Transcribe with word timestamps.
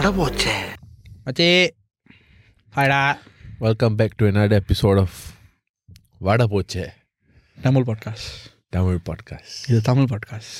வட 0.00 0.08
போச்சே 0.18 0.56
மச்சி 1.26 1.48
ஹாய்டா 2.76 3.00
Welcome 3.60 3.94
back 3.96 4.12
to 4.20 4.24
another 4.26 4.56
episode 4.62 4.98
of 5.02 5.12
Vada 6.20 6.46
Poche, 6.52 6.82
Tamil 7.58 7.86
podcast 7.88 8.32
Tamil 8.76 8.96
podcast. 9.08 9.54
இது 9.70 9.80
Tamil 9.80 10.08
podcast 10.12 10.56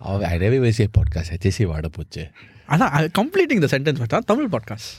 Oh, 0.00 0.14
I 0.30 0.38
never 0.38 0.56
even 0.58 0.72
say 0.72 0.86
podcast, 0.98 1.28
I 1.34 1.38
just 1.44 1.56
say 1.58 1.66
Vada 1.72 1.90
Poche. 1.96 2.24
ஆனால் 2.66 3.10
completing 3.18 3.62
the 3.64 3.68
sentence 3.74 4.00
பார்த்தா 4.02 4.18
Tamil 4.18 4.50
podcast 4.54 4.92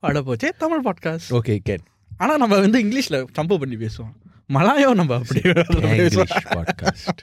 வட 0.00 0.20
போச்சே 0.20 0.50
Tamil 0.58 0.84
podcast 0.88 1.32
Okay, 1.32 1.58
can. 1.68 1.82
ஆனால் 2.16 2.38
நம்ம 2.38 2.60
வந்து 2.60 2.80
இங்கிலீஷில் 2.86 3.20
compare 3.38 3.62
பண்ணி 3.64 3.76
பேசுவோம் 3.76 4.14
மலாயம் 4.50 4.94
நம்ம 4.94 5.14
அப்படி 5.14 5.42
English 5.92 6.34
podcast. 6.56 7.20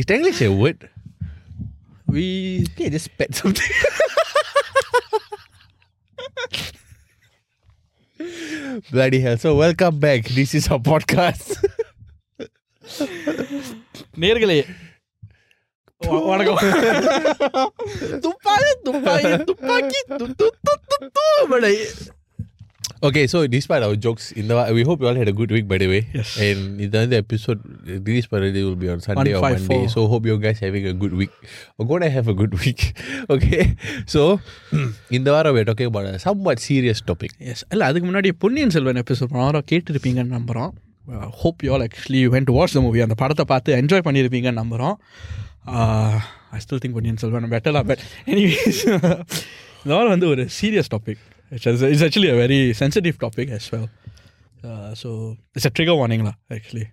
Is 0.00 0.10
English 0.18 0.40
a 0.48 0.52
word? 0.62 0.82
We 2.08 2.26
Okay, 2.66 2.90
just 2.96 3.10
pet 3.20 3.32
something. 3.42 3.74
Bloody 8.90 9.20
hell. 9.20 9.36
So, 9.36 9.54
welcome 9.56 9.98
back. 9.98 10.24
This 10.30 10.54
is 10.54 10.68
our 10.68 10.80
podcast. 10.82 11.48
நேர்களே 14.18 14.56
வ- 16.00 16.22
வணக்கம் 16.26 16.60
துப்பாக்கி 18.24 18.72
துப்பாக்கி 18.84 19.32
துப்பாக்கி 19.44 20.00
து 20.12 20.26
து 20.40 20.46
து 20.66 20.74
து 20.90 20.96
து 21.16 21.24
படை 21.48 21.72
okay 23.01 23.21
so 23.31 23.39
despite 23.53 23.83
our 23.85 23.99
jokes 24.03 24.27
இந்த 24.39 24.53
we 24.77 24.81
hope 24.89 24.99
you 25.01 25.07
all 25.09 25.19
had 25.19 25.31
a 25.31 25.35
good 25.39 25.53
week 25.55 25.67
by 25.71 25.77
way 25.91 25.99
and 26.45 26.81
இது 26.85 26.93
வந்து 26.95 27.15
எபிசோட் 27.17 27.61
ரிலீஸ் 28.07 28.27
பண்ணுறது 28.31 28.59
will 28.65 28.77
be 28.83 28.89
on 28.93 29.01
Sunday 29.05 29.31
or 29.37 29.45
Monday 29.47 29.79
so 29.95 30.01
hope 30.11 30.25
you 30.29 30.35
guys 30.43 30.61
having 30.65 30.85
a 30.91 30.93
good 31.03 31.15
week 31.21 31.35
God 31.91 32.05
I 32.07 32.11
have 32.15 32.29
a 32.33 32.35
good 32.41 32.55
week 32.63 32.83
okay 33.35 33.59
so 34.13 34.21
இந்த 35.09 35.27
வாரம் 35.35 35.55
way 35.57 35.63
okay 35.73 35.87
but 35.97 36.09
somewhat 36.47 36.63
serious 36.67 37.03
topic 37.09 37.35
yes 37.53 37.65
இல்லை 37.71 37.87
அதுக்கு 37.89 38.07
முன்னாடி 38.09 38.31
Ponniyin 38.39 38.75
Selvan 38.77 39.01
episode 39.03 39.35
வாரம் 39.39 39.67
கேட்டுருப்பீங்கன்னு 39.73 40.35
நம்புகிறோம் 40.37 40.71
hope 41.41 41.65
you 41.65 41.71
all 41.73 41.85
actually 41.87 42.21
you 42.25 42.29
went 42.35 42.53
watch 42.57 42.77
the 42.77 42.81
movie 42.81 43.01
அந்த 43.01 43.15
படத்தை 43.15 43.45
பார்த்து 43.45 43.79
என்ஜாய் 43.79 44.05
பண்ணியிருப்பீங்கன்னு 44.07 44.61
நம்புகிறோம் 44.61 44.95
I 46.51 46.57
uh, 46.57 46.61
still 46.63 46.79
think 46.83 46.95
Ponniyin 46.95 47.19
Selvan 47.21 47.51
பெட்டலா 47.51 47.81
but 47.89 48.01
anyways 48.27 48.81
இந்த 49.77 49.91
வாரம் 49.93 50.13
வந்து 50.13 50.27
ஒரு 50.27 50.43
serious 50.55 50.89
topic 50.93 51.21
It's, 51.51 51.65
it's 51.65 52.01
actually 52.01 52.29
a 52.29 52.35
very 52.35 52.73
sensitive 52.73 53.19
topic 53.19 53.49
as 53.49 53.69
well. 53.71 53.89
Uh, 54.63 54.95
so 54.95 55.37
it's 55.53 55.65
a 55.65 55.69
trigger 55.69 55.95
warning, 55.95 56.23
lah. 56.23 56.33
Actually. 56.49 56.91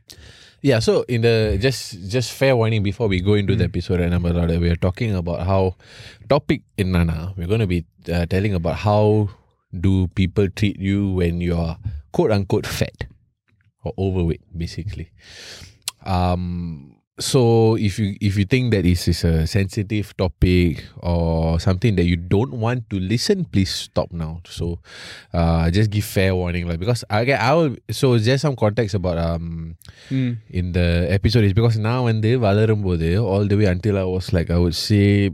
Yeah. 0.62 0.80
So 0.80 1.04
in 1.06 1.22
the 1.22 1.58
just 1.60 2.10
just 2.10 2.32
fair 2.32 2.56
warning 2.56 2.82
before 2.82 3.06
we 3.06 3.20
go 3.20 3.34
into 3.34 3.54
mm. 3.54 3.58
the 3.58 3.64
hmm. 3.64 3.70
episode, 3.70 4.00
Ranamarada, 4.00 4.58
we 4.58 4.68
are 4.70 4.80
talking 4.80 5.14
about 5.14 5.46
how 5.46 5.76
topic 6.28 6.62
in 6.76 6.90
Nana. 6.92 7.34
We're 7.36 7.46
going 7.46 7.62
to 7.62 7.70
be 7.70 7.86
uh, 8.10 8.26
telling 8.26 8.54
about 8.54 8.82
how 8.82 9.30
do 9.70 10.08
people 10.18 10.48
treat 10.50 10.80
you 10.80 11.12
when 11.12 11.40
you 11.40 11.54
are 11.54 11.78
quote 12.10 12.32
unquote 12.32 12.66
fat 12.66 13.06
or 13.84 13.94
overweight, 13.96 14.42
basically. 14.56 15.12
Um, 16.04 16.97
so 17.18 17.74
if 17.74 17.98
you 17.98 18.14
if 18.22 18.38
you 18.38 18.46
think 18.46 18.70
that 18.70 18.86
this 18.86 19.10
is 19.10 19.26
a 19.26 19.42
sensitive 19.46 20.16
topic 20.16 20.86
or 21.02 21.58
something 21.58 21.98
that 21.98 22.06
you 22.06 22.14
don't 22.14 22.54
want 22.54 22.88
to 22.88 22.98
listen 22.98 23.44
please 23.44 23.90
stop 23.90 24.12
now 24.14 24.40
so 24.46 24.78
uh 25.34 25.68
just 25.70 25.90
give 25.90 26.06
fair 26.06 26.34
warning 26.34 26.66
like 26.66 26.78
because 26.78 27.04
okay 27.10 27.34
i 27.34 27.52
will 27.52 27.74
so 27.90 28.16
just 28.18 28.42
some 28.42 28.54
context 28.54 28.94
about 28.94 29.18
um 29.18 29.76
mm. 30.10 30.38
in 30.50 30.70
the 30.72 31.06
episode 31.10 31.42
is 31.42 31.52
because 31.52 31.76
now 31.76 32.06
when 32.06 32.20
they 32.22 32.38
valarumbode 32.38 33.18
all 33.18 33.44
the 33.44 33.56
way 33.58 33.66
until 33.66 33.98
i 33.98 34.06
was 34.06 34.32
like 34.32 34.50
i 34.50 34.56
would 34.56 34.74
say 34.74 35.30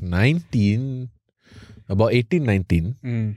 19 0.00 1.10
about 1.88 2.14
18 2.14 2.44
19 2.44 2.94
mm. 3.02 3.34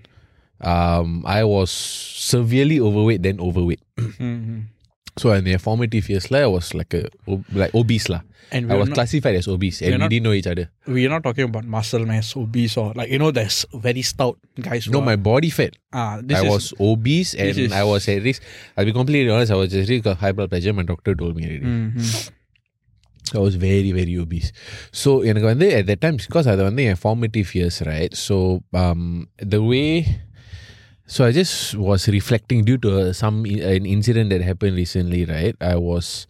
um 0.61 1.25
i 1.25 1.43
was 1.43 1.71
severely 1.73 2.79
overweight 2.79 3.23
then 3.25 3.41
overweight 3.41 3.81
mm-hmm 3.97 4.69
so 5.20 5.30
in 5.38 5.44
the 5.44 5.56
formative 5.58 6.08
years 6.08 6.30
like, 6.32 6.42
I 6.42 6.46
was 6.46 6.72
like 6.80 6.92
a 6.94 7.02
ob- 7.28 7.44
like 7.62 7.74
obese 7.74 8.08
lah 8.14 8.22
And 8.56 8.62
I 8.68 8.74
we're 8.74 8.80
was 8.82 8.88
not, 8.90 8.96
classified 8.98 9.36
as 9.40 9.46
obese 9.54 9.78
and 9.80 9.88
we're 9.90 9.96
we 9.96 10.02
not- 10.02 10.10
didn't 10.12 10.24
know 10.28 10.32
each 10.38 10.48
other 10.52 10.64
we're 10.94 11.12
not 11.14 11.22
talking 11.26 11.44
about 11.50 11.64
muscle 11.74 12.04
mass, 12.10 12.28
obese, 12.42 12.74
or 12.82 12.86
like, 12.98 13.10
you 13.14 13.18
know, 13.22 13.30
there's 13.38 13.58
very 13.86 14.02
stout 14.10 14.36
guys. 14.66 14.84
who 14.86 14.92
no 14.96 15.00
are- 15.00 15.08
my 15.10 15.16
body 15.30 15.50
fat 15.58 15.72
Ah, 16.00 16.20
this 16.30 16.38
I 16.40 16.44
is, 16.46 16.50
was 16.52 16.64
obese 16.90 17.32
and 17.34 17.48
this 17.50 17.58
is- 17.64 17.72
I 17.80 17.84
was 17.92 18.08
at 18.14 18.22
risk 18.28 18.40
I'll 18.76 18.88
be 18.90 18.94
completely 19.00 19.30
honest 19.36 19.52
I 19.56 19.60
was 19.62 19.72
at 19.80 19.88
risk 19.94 20.06
of 20.12 20.16
high 20.24 20.32
blood 20.38 20.50
pressure 20.54 20.74
my 20.80 20.86
doctor 20.92 21.14
told 21.22 21.34
me 21.40 21.44
already 21.48 21.68
ம் 21.76 21.88
ம் 22.04 22.30
I 23.38 23.40
was 23.46 23.54
very 23.68 23.92
very 23.98 24.14
obese. 24.22 24.48
So 25.02 25.10
எனக்கு 25.30 25.48
வந்து 25.52 25.66
at 25.78 25.84
that 25.90 26.00
time 26.04 26.16
because 26.24 26.46
அது 26.52 26.62
வந்து 26.68 26.82
என் 26.90 27.00
formative 27.06 27.50
years 27.58 27.76
right 27.92 28.12
so 28.26 28.36
um 28.82 29.02
the 29.54 29.60
way 29.72 29.86
so 31.07 31.23
I 31.25 31.31
just 31.31 31.73
was 31.75 32.07
reflecting 32.09 32.65
due 32.67 32.77
to 32.83 32.89
uh, 32.99 33.13
some 33.13 33.45
an 33.45 33.85
incident 33.87 34.29
that 34.31 34.41
happened 34.41 34.75
recently 34.75 35.23
right 35.25 35.55
I 35.61 35.75
was 35.77 36.27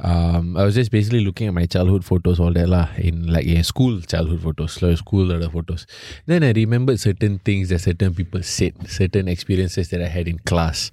um 0.00 0.56
I 0.56 0.62
was 0.62 0.74
just 0.78 0.90
basically 0.90 1.24
looking 1.26 1.48
at 1.48 1.54
my 1.54 1.66
childhood 1.66 2.04
photos 2.04 2.38
all 2.38 2.52
that 2.54 2.68
lah 2.68 2.86
in 2.98 3.26
like 3.26 3.46
yeah, 3.46 3.62
school 3.62 4.00
childhood 4.02 4.42
photos 4.42 4.78
like 4.82 4.96
school 4.98 5.32
other 5.32 5.50
photos 5.50 5.86
then 6.26 6.42
I 6.44 6.52
remembered 6.52 7.00
certain 7.00 7.38
things 7.40 7.70
that 7.70 7.80
certain 7.80 8.14
people 8.14 8.42
said 8.42 8.74
certain 8.88 9.26
experiences 9.26 9.88
that 9.90 10.02
I 10.02 10.06
had 10.06 10.28
in 10.28 10.38
class 10.50 10.90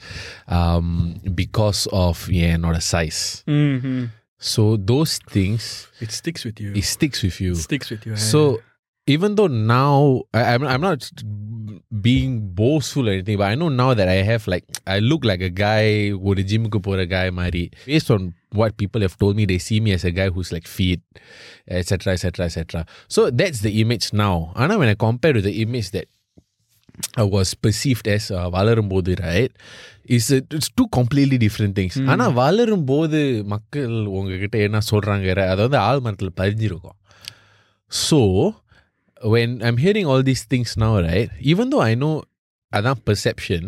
um 0.47 1.21
because 1.35 1.87
of 1.93 2.29
yeah 2.29 2.57
not 2.57 2.75
a 2.77 2.81
size 2.81 3.43
ம் 3.47 4.09
so 4.37 4.63
those 4.77 5.13
things 5.35 5.87
It 6.05 6.11
sticks 6.11 6.41
with 6.47 6.57
you. 6.63 6.71
it 6.79 6.83
sticks 6.83 7.19
with 7.25 7.37
you. 7.41 7.53
It 7.57 7.61
sticks 7.67 7.87
with 7.89 8.03
you. 8.05 8.15
So 8.31 8.39
even 9.07 9.29
though 9.37 9.47
now 9.47 10.23
I, 10.39 10.41
I'm 10.53 10.63
I'm 10.71 10.81
not 10.81 11.01
being 12.00 12.32
boastful 12.60 13.08
or 13.08 13.12
anything, 13.12 13.38
but 13.38 13.48
I 13.52 13.54
know 13.54 13.68
now 13.68 13.94
that 13.94 14.08
I 14.08 14.18
have 14.30 14.46
like 14.46 14.64
I 14.86 14.98
look 14.98 15.24
like 15.24 15.40
a 15.40 15.50
guy 15.50 16.12
with 16.12 16.38
a 16.38 16.42
gym 16.42 16.68
a 16.72 17.06
guy 17.06 17.30
Mari. 17.30 17.70
Based 17.86 18.10
on 18.10 18.34
what 18.52 18.76
people 18.76 19.00
have 19.00 19.16
told 19.18 19.36
me, 19.36 19.44
they 19.44 19.58
see 19.58 19.80
me 19.80 19.92
as 19.92 20.04
a 20.04 20.10
guy 20.10 20.28
who's 20.30 20.52
like 20.52 20.66
fit, 20.66 21.00
etc. 21.68 22.14
etc. 22.14 22.46
etc. 22.46 22.86
So 23.08 23.30
that's 23.30 23.60
the 23.60 23.80
image 23.80 24.12
now. 24.12 24.52
And 24.56 24.76
when 24.78 24.88
I 24.88 24.94
compare 24.94 25.32
to 25.32 25.40
the 25.40 25.62
image 25.62 25.90
that 25.92 26.08
I 27.16 27.22
was 27.22 27.54
perceived 27.54 28.06
as 28.08 28.30
uh, 28.30 28.48
வளரும்போது 28.50 29.12
right 29.20 29.52
is 30.16 30.30
it, 30.30 30.46
it's 30.56 30.70
two 30.78 30.86
completely 30.98 31.38
different 31.38 31.74
things 31.78 31.94
ஆனா 32.12 32.24
வளரும்போது 32.30 33.20
மக்கள் 33.44 33.94
உங்ககிட்ட 34.06 34.58
என்ன 34.58 34.78
சொல்றாங்க 34.90 35.46
அதை 35.52 35.60
வந்து 35.68 35.80
ஆள் 35.88 36.00
மனத்தில் 36.00 36.38
பதிஞ்சிருக்கும் 36.40 36.98
so 37.88 38.20
when 39.22 39.62
I'm 39.62 39.76
hearing 39.76 40.06
all 40.06 40.22
these 40.22 40.44
things 40.44 40.76
now 40.76 41.00
right 41.00 41.30
even 41.40 41.70
though 41.70 41.82
I 41.82 41.94
know 41.94 42.14
அதான் 42.72 43.02
perception 43.08 43.62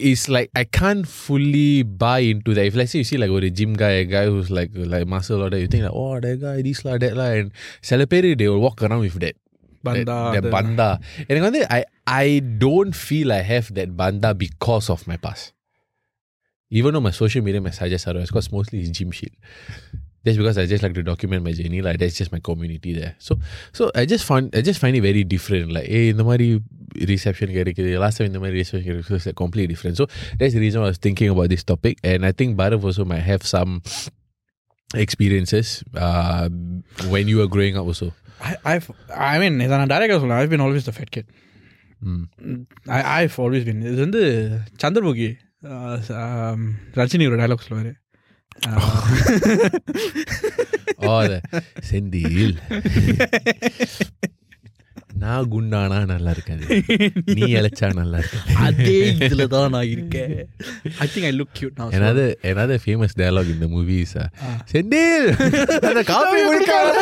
it's 0.00 0.28
like 0.28 0.50
I 0.56 0.64
can't 0.64 1.06
fully 1.06 1.82
buy 1.82 2.20
into 2.20 2.54
that. 2.54 2.64
If 2.64 2.74
let's 2.74 2.92
say 2.92 3.00
you 3.00 3.04
see 3.04 3.18
like 3.18 3.30
a 3.30 3.50
gym 3.50 3.74
guy, 3.74 3.90
a 3.90 4.04
guy 4.04 4.24
who's 4.26 4.50
like 4.50 4.70
like 4.74 5.06
muscle 5.06 5.42
or 5.42 5.50
that, 5.50 5.60
you 5.60 5.66
think 5.66 5.84
like, 5.84 5.92
oh 5.92 6.18
that 6.18 6.40
guy, 6.40 6.62
this 6.62 6.84
lah, 6.84 6.96
that 6.98 7.16
lah, 7.16 7.30
and 7.36 7.52
celebrate 7.82 8.38
they 8.38 8.48
will 8.48 8.60
walk 8.60 8.82
around 8.82 9.00
with 9.00 9.20
that 9.20 9.36
Banda, 9.82 10.04
that, 10.04 10.32
that 10.34 10.42
the- 10.42 10.50
banda. 10.56 10.88
எனக்கு 11.28 11.46
வந்து 11.48 11.62
I 11.76 11.84
I 12.06 12.26
don't 12.64 12.94
feel 13.06 13.28
I 13.32 13.42
have 13.52 13.68
that 13.78 13.96
banda 14.00 14.30
because 14.34 14.88
of 14.94 15.06
my 15.10 15.16
past. 15.16 15.52
Even 16.70 16.94
though 16.94 17.04
my 17.08 17.14
social 17.22 17.42
media 17.42 17.60
messages 17.60 18.06
are 18.06 18.14
because 18.14 18.48
mostly 18.52 18.80
it's 18.80 18.90
gym 18.98 19.10
shit. 19.10 19.32
That's 20.24 20.36
because 20.36 20.58
I 20.58 20.66
just 20.66 20.82
like 20.82 20.94
to 20.94 21.02
document 21.02 21.44
my 21.44 21.52
journey. 21.52 21.80
Like 21.80 21.98
that's 21.98 22.16
just 22.20 22.30
my 22.36 22.40
community 22.48 22.92
there. 22.92 23.14
So 23.18 23.32
so 23.72 23.90
I 23.94 24.04
just 24.04 24.24
find 24.30 24.54
I 24.54 24.60
just 24.60 24.80
find 24.82 24.94
it 24.98 25.04
very 25.10 25.24
different. 25.34 25.72
Like 25.76 25.88
hey 25.94 26.04
இந்த 26.12 26.24
மாதிரி 26.30 26.48
reception 27.12 27.48
கிடைக்குது 27.58 27.90
last 28.04 28.16
time 28.18 28.28
இந்த 28.32 28.40
மாதிரி 28.44 28.58
reception 28.62 28.86
கிடைக்குது 28.88 29.18
it's 29.20 29.28
like 29.30 29.40
completely 29.44 29.70
different. 29.74 29.96
So 30.00 30.06
that's 30.38 30.54
the 30.56 30.62
reason 30.66 30.78
I 30.86 30.88
was 30.92 31.00
thinking 31.06 31.30
about 31.34 31.48
this 31.54 31.64
topic. 31.72 31.96
And 32.10 32.20
I 32.30 32.32
think 32.38 32.50
Bharat 32.60 32.84
also 32.90 33.06
might 33.12 33.26
have 33.32 33.44
some 33.56 33.72
experiences 35.04 35.68
uh, 36.06 36.48
when 37.14 37.28
you 37.28 37.38
were 37.38 37.50
growing 37.56 37.76
up 37.76 37.86
also. 37.86 38.08
I, 38.48 38.56
I've, 38.72 38.86
I 39.32 39.38
mean, 39.42 39.54
இதை 39.66 39.74
நான் 39.80 39.92
டேரக்டாக 39.92 40.18
சொல்லுவேன் 40.20 40.40
I've 40.42 40.52
been 40.54 40.64
always 40.66 40.84
the 40.88 40.94
fat 40.98 41.10
kid. 41.14 41.26
Mm. 42.04 42.22
I, 42.96 43.00
I've 43.16 43.36
always 43.44 43.64
been. 43.68 43.80
இது 43.90 43.98
வந்து 44.06 44.22
Chandramukhi 44.82 45.28
uh, 45.70 45.96
um, 46.22 46.60
Rajini 47.00 47.26
ஒரு 47.30 47.38
dialogue 47.42 47.66
சொல்லுவார் 47.66 47.92
The 51.01 51.37
Senthil. 51.89 52.55
நான் 55.23 55.49
குண்டானா 55.51 55.97
நல்லா 56.05 56.31
இருக்காது 56.31 56.63
நீ 57.35 57.43
இழைச்சா 57.53 57.87
நல்லா 57.93 58.17
இருக்காது 58.17 58.55
அதே 58.65 58.95
இதில் 59.19 59.47
தான் 59.47 59.69
நான் 59.69 59.87
இருக்கேன். 59.87 60.33
I 60.99 61.07
think 61.13 61.27
I 61.29 61.33
look 61.39 61.53
cute 61.59 61.77
நான் 61.77 61.95
another 61.99 62.27
another 62.51 62.77
famous 62.79 63.13
dialogue 63.13 63.47
in 63.47 63.59
the 63.59 63.67
movie 63.67 64.01
is 64.01 64.13
uh, 64.15 64.27
Senthil! 64.71 65.29
அந்த 65.89 66.03
காப்பி 66.11 66.41
குடிக்காத 66.47 66.97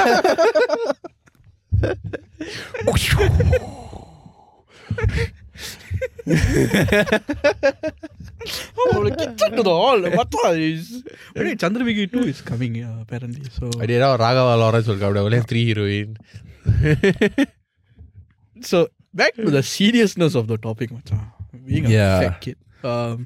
kitchen 9.21 9.57
to 9.59 9.73
all 9.85 10.05
what 10.19 10.37
is 10.69 10.91
Chandramukhi 11.65 12.05
2 12.09 12.25
is 12.33 12.41
coming 12.51 12.75
uh, 12.89 12.95
apparently 13.05 13.45
so 13.59 13.65
அப்படியே 13.79 13.99
ராகவா 14.25 14.55
லாரன்ஸ் 14.65 14.91
ஒரு 14.93 15.01
காப்பிட 15.03 15.23
only 15.27 15.39
have 15.41 15.49
three 15.53 15.65
heroine 15.71 16.13
so 18.71 18.79
back 19.21 19.35
to 19.45 19.51
the 19.51 19.63
seriousness 19.77 20.35
of 20.41 20.47
the 20.53 20.59
topic, 20.67 20.89
macha. 20.97 21.19
Being 21.69 21.87
a 21.87 21.93
Yeah. 21.99 22.17
fat 22.23 22.37
kid. 22.45 22.57
Um, 22.91 23.17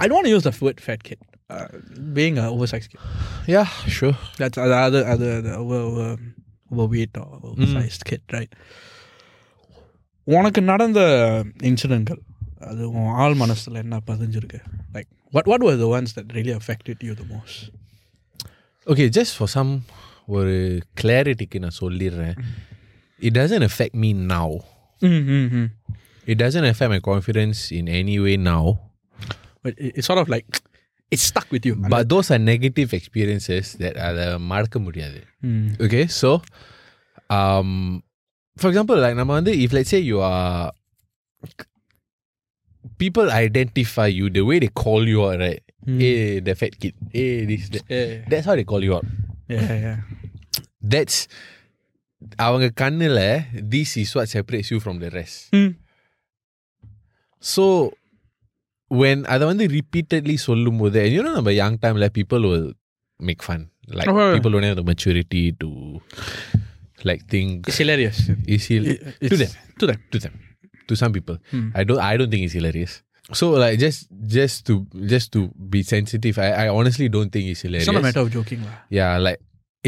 I 0.00 0.04
don't 0.06 0.16
want 0.18 0.26
to 0.28 0.34
use 0.36 0.44
the 0.48 0.54
word 0.64 0.80
fat 0.86 1.02
kid. 1.08 1.20
Uh, 1.50 1.68
being 2.16 2.34
an 2.38 2.46
oversized 2.54 2.88
kid. 2.92 3.00
Yeah, 3.54 3.68
sure. 3.96 4.16
That's 4.40 4.58
the 4.70 4.78
other 4.86 5.02
other 5.14 5.30
the 5.46 5.52
over, 5.62 5.78
over 5.90 6.08
overweight 6.72 7.14
or 7.22 7.28
oversized 7.50 8.04
kid, 8.10 8.22
right? 8.38 8.52
உனக்கு 10.28 10.60
நடந்த 10.62 11.00
இன்சிடென்ட்கள் 11.70 12.20
அது 12.68 12.82
உன் 12.90 13.10
ஆள் 13.22 13.36
மனசுல 13.42 13.82
என்ன 13.84 13.98
பதிஞ்சிருக்கு 14.10 14.58
like 14.94 15.08
what 15.36 15.46
what 15.52 15.60
were 15.66 15.78
the 15.84 15.90
ones 15.98 16.10
that 16.16 16.26
really 16.36 16.54
affected 16.60 16.98
you 17.08 17.14
the 17.22 17.28
most 17.34 17.58
Okay, 18.86 19.06
just 19.18 19.32
for 19.38 19.48
some 19.56 19.72
ஒரு 20.36 20.54
கிளாரிட்டிக்கு 21.00 21.58
நான் 21.64 21.78
சொல்லிடுறேன் 21.80 22.36
it 23.26 23.32
doesn't 23.40 23.64
affect 23.70 23.94
me 24.02 24.10
now. 24.36 24.48
mm-hmm. 25.02 25.64
It 26.26 26.36
doesn't 26.44 26.66
affect 26.72 26.90
my 26.96 27.00
confidence 27.10 27.58
in 27.78 27.86
any 28.00 28.16
way 28.24 28.36
now. 28.52 28.64
but 29.64 29.74
it, 29.84 29.90
it's 29.96 30.06
sort 30.10 30.20
of 30.22 30.28
like 30.34 30.48
it's 31.12 31.24
stuck 31.30 31.48
with 31.54 31.64
you 31.68 31.74
But 31.94 32.04
those 32.12 32.28
are 32.34 32.40
negative 32.52 32.90
experiences 32.98 33.64
that 33.82 33.96
அதை 34.08 34.26
மறக்க 34.52 34.78
முடியாது 34.86 35.20
mm. 35.46 35.66
Okay, 35.84 36.04
so 36.20 36.28
um, 37.38 37.70
for 38.56 38.68
example, 38.70 38.98
like 39.04 39.16
நம்ம 39.20 39.32
வந்து 39.38 39.52
if 39.64 39.72
let's 39.76 39.90
say 39.94 40.00
you 40.10 40.20
are 40.32 40.54
people 42.98 43.30
identify 43.30 44.06
you 44.18 44.30
the 44.30 44.42
way 44.48 44.58
they 44.64 44.68
call 44.82 45.06
you 45.12 45.24
out, 45.26 45.38
right? 45.40 45.62
Mm. 45.86 46.00
Hey, 46.00 46.40
the 46.40 46.54
fat 46.54 46.74
kid. 46.80 46.94
Hey, 47.12 47.44
this, 47.50 47.68
that. 47.74 47.84
yeah, 47.88 48.24
That's 48.28 48.46
how 48.46 48.54
they 48.54 48.64
call 48.64 48.82
you 48.84 48.94
out. 48.98 49.06
yeah, 49.48 49.74
yeah. 49.86 49.98
That's 50.94 51.16
அவங்க 52.44 52.66
கண்ணுல 52.80 53.20
this 53.74 53.90
is 54.02 54.10
what 54.16 54.28
separates 54.34 54.68
you 54.72 54.78
from 54.86 54.96
the 55.04 55.10
rest. 55.18 55.36
Mm. 55.56 55.70
So 57.52 57.64
when 59.00 59.18
அதை 59.32 59.44
வந்து 59.50 59.66
repeatedly 59.76 60.36
சொல்லும் 60.48 60.78
போது 60.82 60.98
and 61.04 61.12
you 61.16 61.22
know 61.26 61.34
நம்ம 61.38 61.52
young 61.62 61.76
time 61.84 61.96
like 62.02 62.14
people 62.20 62.42
will 62.50 62.68
make 63.28 63.42
fun. 63.48 63.62
Like 63.98 64.08
Oh, 64.10 64.16
yeah. 64.18 64.32
people 64.36 64.52
don't 64.54 64.66
have 64.70 64.78
the 64.80 64.86
maturity 64.92 65.44
to 65.62 65.68
like 67.08 67.22
think 67.34 67.68
It's 67.70 67.80
hilarious. 67.84 68.18
is 68.56 68.64
he 68.70 68.76
It- 68.92 69.02
it's- 69.24 69.30
to 69.32 69.36
them 69.42 69.52
To 69.80 69.86
them. 69.90 69.98
to 70.14 70.18
them 70.24 70.34
to 70.88 70.94
some 71.02 71.12
people 71.18 71.36
Hmm. 71.52 71.68
i 71.80 71.84
don't 71.88 72.02
i 72.10 72.16
don't 72.18 72.30
think 72.34 72.44
it's 72.46 72.56
hilarious 72.60 72.94
so 73.40 73.46
like 73.62 73.76
just 73.84 74.00
just 74.38 74.56
to 74.68 74.74
just 75.12 75.28
to 75.34 75.40
be 75.74 75.82
sensitive 75.94 76.36
i, 76.46 76.50
I 76.64 76.66
honestly 76.78 77.08
don't 77.16 77.30
think 77.36 77.46
it's 77.52 77.62
hilarious 77.66 77.86
It's 77.88 77.94
not 77.96 78.02
a 78.04 78.06
matter 78.08 78.22
of 78.26 78.30
joking. 78.38 78.60
lah. 78.66 78.76
yeah 78.98 79.12
like 79.26 79.38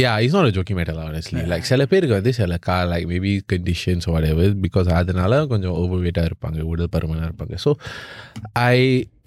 yeah 0.03 0.15
it's 0.25 0.35
not 0.37 0.47
a 0.51 0.53
joking 0.57 0.77
matter 0.79 0.95
lah, 0.99 1.07
honestly 1.11 1.41
like 1.53 1.65
சில 1.71 1.83
பேருக்கு 1.91 2.15
வந்து 2.19 2.33
சில 2.39 2.57
கா 2.67 2.77
like 2.93 3.07
maybe 3.13 3.33
conditions 3.53 4.03
or 4.09 4.13
whatever 4.17 4.47
because 4.67 4.87
அதனால 5.01 5.41
கொஞ்சம் 5.53 5.75
overweight 5.83 6.21
இருப்பாங்க 6.29 6.61
உடல் 6.73 6.93
பருமனாக 6.95 7.29
இருப்பாங்க 7.31 7.57
so 7.65 7.73
I 8.75 8.79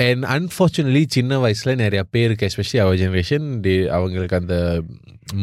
and 0.08 0.22
unfortunately 0.38 1.04
சின்ன 1.18 1.38
வயசுல 1.44 1.76
நிறைய 1.84 2.04
பேருக்கு 2.16 2.50
especially 2.52 2.82
our 2.86 2.96
generation 3.04 3.44
they 3.68 3.78
அவங்களுக்கு 3.98 4.40
அந்த 4.42 4.56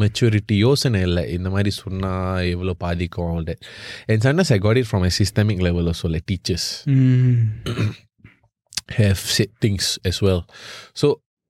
மெச்சூரிட்டி 0.01 0.57
யோசனை 0.67 1.01
இல்லை 1.09 1.25
இந்த 1.37 1.49
மாதிரி 1.55 1.71
சொன்னா 1.83 2.13
எவ்வளோ 2.55 2.75
பாதிக்கும் 2.85 3.31
all 3.33 3.45
that 3.51 3.61
and 4.09 4.21
sometimes 4.27 4.51
I 4.57 4.61
got 4.67 4.77
it 4.83 4.87
from 4.93 5.05
a 5.11 5.13
systemic 5.21 5.61
level 5.69 5.87
also 5.93 6.09
like 6.15 6.27
teachers 6.33 6.67
Mm. 6.87 7.37
have 9.01 9.21
said 9.35 9.51
things 9.65 9.85
as 10.11 10.17
well 10.27 10.41
so 11.01 11.07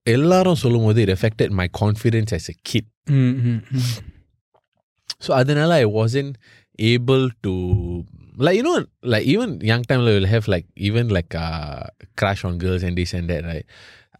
எல்லாரும் 0.06 0.60
சொல்லும்போது 0.62 1.00
it 1.04 1.10
affected 1.16 1.50
my 1.60 1.68
confidence 1.82 2.32
as 2.38 2.46
a 2.54 2.58
kid 2.70 2.86
Mm, 3.18 3.30
mm, 3.44 3.60
mm. 3.76 3.86
So 5.24 5.30
அதனால 5.38 5.70
I 5.82 5.86
wasn't 6.00 6.32
able 6.94 7.24
to 7.46 7.52
like 8.44 8.56
you 8.58 8.64
know 8.66 8.76
like 9.12 9.24
even 9.32 9.48
young 9.70 9.82
time 9.88 10.02
we 10.06 10.12
will 10.16 10.28
have 10.34 10.46
like 10.54 10.66
even 10.88 11.06
like 11.16 11.32
uh 11.46 11.80
crush 12.20 12.42
on 12.48 12.54
girls 12.64 12.82
and 12.88 12.96
this 13.00 13.12
and 13.18 13.26
that 13.32 13.42
right. 13.52 13.66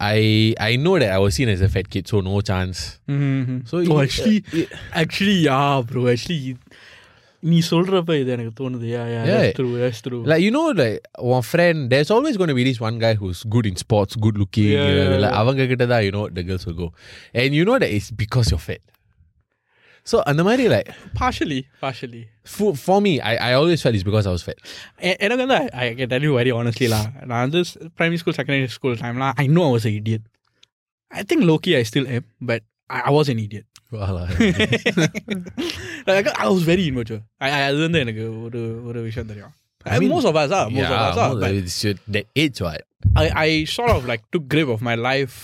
I 0.01 0.21
I 0.59 0.77
know 0.85 0.99
that 0.99 1.11
I 1.17 1.19
was 1.19 1.35
seen 1.35 1.49
as 1.49 1.61
a 1.61 1.69
fat 1.69 1.89
kid, 1.89 2.09
so 2.09 2.21
no 2.21 2.41
chance. 2.41 2.79
Mm-hmm. 3.09 3.59
So 3.71 3.75
oh, 3.79 3.99
it- 3.99 4.05
actually, 4.07 4.39
it- 4.61 4.73
actually, 5.03 5.37
yeah, 5.49 5.83
bro. 5.91 6.09
Actually, 6.15 6.57
நீ 7.51 7.59
சொல்றப்ப 7.69 8.17
இது 8.19 8.31
எனக்கு 8.35 8.53
தோணுது 8.59 8.89
யா 8.95 9.05
யா 9.13 9.21
Yeah. 9.29 9.31
that's 9.31 9.55
true 9.59 9.71
that's 9.83 10.01
true 10.07 10.21
like 10.31 10.43
you 10.45 10.51
know 10.57 10.67
like 10.81 10.99
one 11.35 11.45
friend, 11.53 11.79
there's 11.93 12.11
always 12.17 12.37
going 12.41 12.53
to 12.53 12.57
be 12.59 12.65
this 12.69 12.79
one 12.85 12.99
guy 13.05 13.15
who's 13.21 13.41
good 13.55 13.67
in 13.71 13.77
sports, 13.85 14.15
good 14.25 14.37
looking. 14.43 14.69
Yeah, 14.75 14.85
you 14.91 14.95
know, 14.99 15.09
yeah, 15.15 15.23
like 15.25 15.33
yeah. 15.33 15.41
அவங்க 15.41 15.67
கிட்ட 15.71 15.87
தான் 15.93 16.05
you 16.07 16.13
know 16.17 16.25
the 16.39 16.45
girls 16.51 16.65
will 16.69 16.79
go, 16.83 16.89
and 17.41 17.51
you 17.59 17.65
know 17.69 17.79
that 17.85 17.91
it's 17.99 18.11
because 18.23 18.49
you're 18.53 18.65
fat. 18.69 18.83
So 20.07 20.17
அந்த 20.31 20.43
மாதிரி 20.47 20.65
like 20.75 20.89
partially 21.21 21.59
partially 21.85 22.23
for, 22.55 22.71
for 22.85 22.97
me, 23.05 23.13
I, 23.31 23.35
I 23.49 23.51
always 23.59 23.81
felt 23.85 23.95
it's 23.99 24.07
because 24.09 24.27
I 24.31 24.35
was 24.37 24.45
fat. 24.49 24.59
எ- 25.09 25.19
எனக்கு 25.25 25.43
வந்து 25.45 25.59
I 25.83 25.87
can 25.99 26.11
tell 26.15 26.27
you 26.29 26.33
very 26.39 26.53
honestly 26.61 26.89
லா 26.95 27.01
நான் 27.31 27.43
வந்து 27.47 27.61
primary 27.99 28.21
school 28.23 28.37
secondary 28.39 28.71
school 28.79 28.97
டைம்லாம் 29.03 29.37
I 29.43 29.47
know 29.59 29.67
was 29.75 29.87
idiot 29.99 30.25
I 31.11 31.23
think 31.33 31.47
Loki 31.53 31.75
I 31.81 31.85
still 31.91 32.09
M 32.17 32.27
but 32.53 32.67
I 32.91 33.13
was 33.19 33.33
an 33.35 33.41
idiot 33.47 33.67
Voilà. 33.95 34.21
like, 36.07 36.29
I 36.43 36.49
was 36.49 36.63
very 36.63 36.85
immature 36.91 37.19
I, 37.41 37.51
I, 37.57 37.63
அது 37.71 37.79
வந்து 37.87 37.99
எனக்கு 38.05 38.25
ஒரு 38.47 38.61
ஒரு 38.89 39.01
விஷயம் 39.09 39.31
தெரியும் 39.33 39.53
I 39.87 39.99
mean, 40.01 40.11
most 40.15 40.27
of 40.31 40.37
us 40.43 40.51
are 40.59 40.67
most 40.75 40.81
yeah, 40.83 40.93
of 40.97 41.07
us 41.07 41.17
are 41.23 41.29
most- 41.31 41.43
but 41.45 41.55
it's 41.61 41.77
your- 41.85 41.99
that 42.15 42.27
age, 42.43 42.59
what? 42.67 42.83
I, 43.23 43.27
I 43.45 43.49
sort 43.77 43.91
of 43.97 44.03
like 44.11 44.23
took 44.35 44.45
grip 44.53 44.69
of 44.75 44.81
my 44.89 44.95
life 45.09 45.37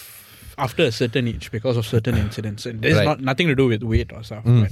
after 0.58 0.84
a 0.84 0.92
certain 0.92 1.26
age 1.28 1.46
because 1.50 1.76
of 1.76 1.86
certain 1.86 2.16
incidents 2.18 2.62
and 2.66 2.76
there's 2.82 2.98
Right. 2.98 3.08
not 3.10 3.20
nothing 3.22 3.48
to 3.48 3.56
do 3.62 3.66
with 3.72 3.82
weight 3.92 4.12
or 4.12 4.22
stuff 4.22 4.44
Mm. 4.46 4.62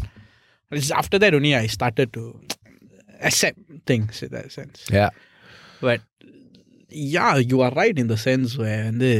but 0.70 0.78
it's 0.80 0.92
after 1.02 1.18
that 1.22 1.34
only 1.34 1.52
I 1.56 1.66
started 1.76 2.08
to 2.12 2.22
accept 3.20 3.58
things 3.86 4.22
in 4.22 4.30
that 4.30 4.48
sense 4.50 4.78
Yeah. 4.98 5.10
but 5.80 6.00
yeah 7.12 7.36
you 7.50 7.60
are 7.60 7.72
right 7.72 7.96
in 7.98 8.08
the 8.08 8.18
sense 8.26 8.50
where 8.62 8.80
வந்து 8.84 9.10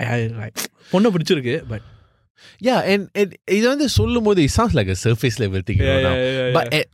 I, 0.00 0.04
I 0.16 0.20
like 0.40 0.58
பொண்ணை 0.92 1.10
பிடிச்சிருக்கு 1.16 1.56
but 1.72 1.82
Yeah, 2.60 2.80
and, 2.92 3.02
and 3.20 3.30
இது 3.56 3.66
வந்து 3.68 3.86
சொல்லும் 3.96 4.26
போது 4.26 4.40
it 4.46 4.52
sounds 4.56 4.74
like 4.78 4.88
a 4.88 4.98
surface 5.04 5.36
level 5.42 5.60
thing. 5.68 5.78
you 5.80 5.86
know, 5.86 6.00
now. 6.06 6.14
But 6.56 6.66
at, 6.78 6.86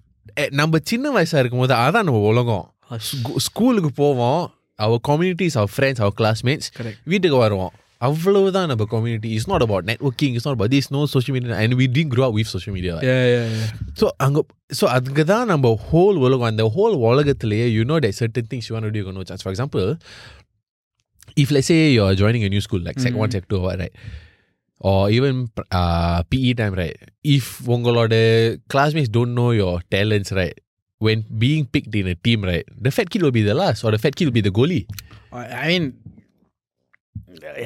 at 0.43 0.51
நம்ம 0.61 0.79
சின்ன 0.91 1.11
வயசா 1.17 1.39
இருக்கும்போது 1.43 1.75
அதான் 1.85 2.07
நம்ம 2.09 2.21
உலகம் 2.33 2.67
ஸ்கூ- 3.09 3.41
ஸ்கூலுக்கு 3.47 3.91
போவோம் 4.03 4.43
our 4.85 4.99
communities 5.09 5.55
our 5.61 5.71
friends 5.77 5.99
our 6.05 6.15
classmates 6.21 6.67
correct 6.79 7.01
வீட்டுக்கு 7.13 7.39
வருவோம் 7.45 7.73
அவ்வளவுதான் 8.07 8.69
நம்ம 8.73 8.85
community 8.93 9.31
it's 9.37 9.49
not 9.53 9.63
about 9.67 9.83
networking 9.91 10.33
it's 10.37 10.47
not 10.49 10.55
about 10.59 10.71
this 10.75 10.87
no 10.97 11.01
social 11.15 11.35
media 11.37 11.57
and 11.63 11.75
we 11.81 11.87
didn't 11.97 12.13
grow 12.15 12.25
up 12.29 12.35
with 12.37 12.49
social 12.57 12.73
media 12.77 12.93
like. 12.97 13.07
yeah 13.11 13.25
yeah 13.35 13.47
yeah 13.57 13.67
so 14.01 14.07
அங்க 14.27 14.41
so 14.79 14.85
அதுக்கு 14.97 15.25
தான் 15.33 15.47
நம்ம 15.53 15.73
whole 15.89 16.19
உலகம் 16.27 16.49
அந்த 16.53 16.65
whole 16.77 16.95
உலகத்திலேயே 17.11 17.67
you 17.77 17.85
know 17.91 17.99
that 18.05 18.15
certain 18.23 18.47
things 18.53 18.67
you 18.69 18.75
want 18.77 18.87
to 18.89 18.93
do 18.95 19.01
you 19.01 19.07
got 19.11 19.17
no 19.21 19.27
chance 19.31 19.45
for 19.47 19.53
example 19.55 19.87
if 21.43 21.51
let's 21.57 21.69
say 21.73 21.81
you're 21.97 22.15
joining 22.23 22.45
a 22.49 22.51
new 22.55 22.63
school 22.67 22.83
like 22.89 22.99
sec 23.05 23.15
1 23.27 23.31
sec 23.37 23.45
2 23.49 23.59
or 23.61 23.63
what 23.67 23.79
right 23.85 23.95
or 24.91 25.11
even 25.17 25.35
uh, 25.81 26.19
PE 26.31 26.53
time 26.61 26.75
right 26.83 26.97
if 27.37 27.47
உங்களோட 27.75 28.15
classmates 28.73 29.11
don't 29.17 29.35
know 29.39 29.51
your 29.63 29.75
talents 29.95 30.31
right 30.41 30.57
when 31.07 31.19
being 31.45 31.65
picked 31.75 31.95
in 32.01 32.07
a 32.15 32.17
team 32.27 32.41
right 32.51 32.67
the 32.87 32.93
fat 32.97 33.09
kid 33.13 33.23
will 33.25 33.37
be 33.41 33.45
the 33.51 33.57
last 33.63 33.81
or 33.85 33.91
the 33.97 34.01
fat 34.05 34.15
kid 34.17 34.27
will 34.29 34.39
be 34.41 34.45
the 34.49 34.55
goalie 34.59 34.85
I 35.41 35.45
I 35.63 35.67
mean 35.73 35.85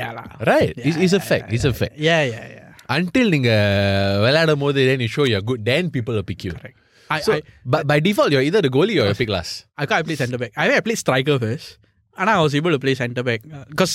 yeah 0.00 0.10
lah 0.16 0.26
right 0.50 0.72
it's, 0.76 0.98
it's 1.04 1.16
a 1.20 1.22
fact 1.30 1.46
it's 1.56 1.66
a 1.72 1.74
fact 1.80 1.94
yeah 2.08 2.22
yeah 2.34 2.44
yeah 2.56 2.68
until 2.96 3.26
நீங்க 3.34 3.50
விளையாடும் 4.24 4.62
போது 4.64 4.80
then 4.88 5.00
you 5.04 5.10
show 5.16 5.26
you're 5.32 5.46
good 5.50 5.62
then 5.70 5.84
people 5.96 6.14
will 6.16 6.28
pick 6.30 6.42
you 6.46 6.52
correct 6.56 6.78
I, 7.14 7.20
so 7.26 7.32
I 7.36 7.40
but 7.72 7.82
by 7.90 7.96
default 8.06 8.30
you're 8.34 8.46
either 8.48 8.60
the 8.66 8.72
goalie 8.76 8.96
or 9.00 9.06
you're 9.08 9.20
picked 9.22 9.34
last 9.38 9.54
I 9.80 9.86
can't 9.90 10.04
play 10.08 10.16
centre 10.20 10.38
back. 10.42 10.52
I 10.60 10.68
mean, 10.68 10.76
I 10.78 10.82
played 10.86 11.00
striker 11.04 11.36
first, 11.42 11.66
and 12.18 12.30
I 12.32 12.36
was 12.44 12.54
able 12.58 12.72
to 12.76 12.80
play 12.84 12.94
centre 13.00 13.24
back 13.28 13.42
because 13.72 13.94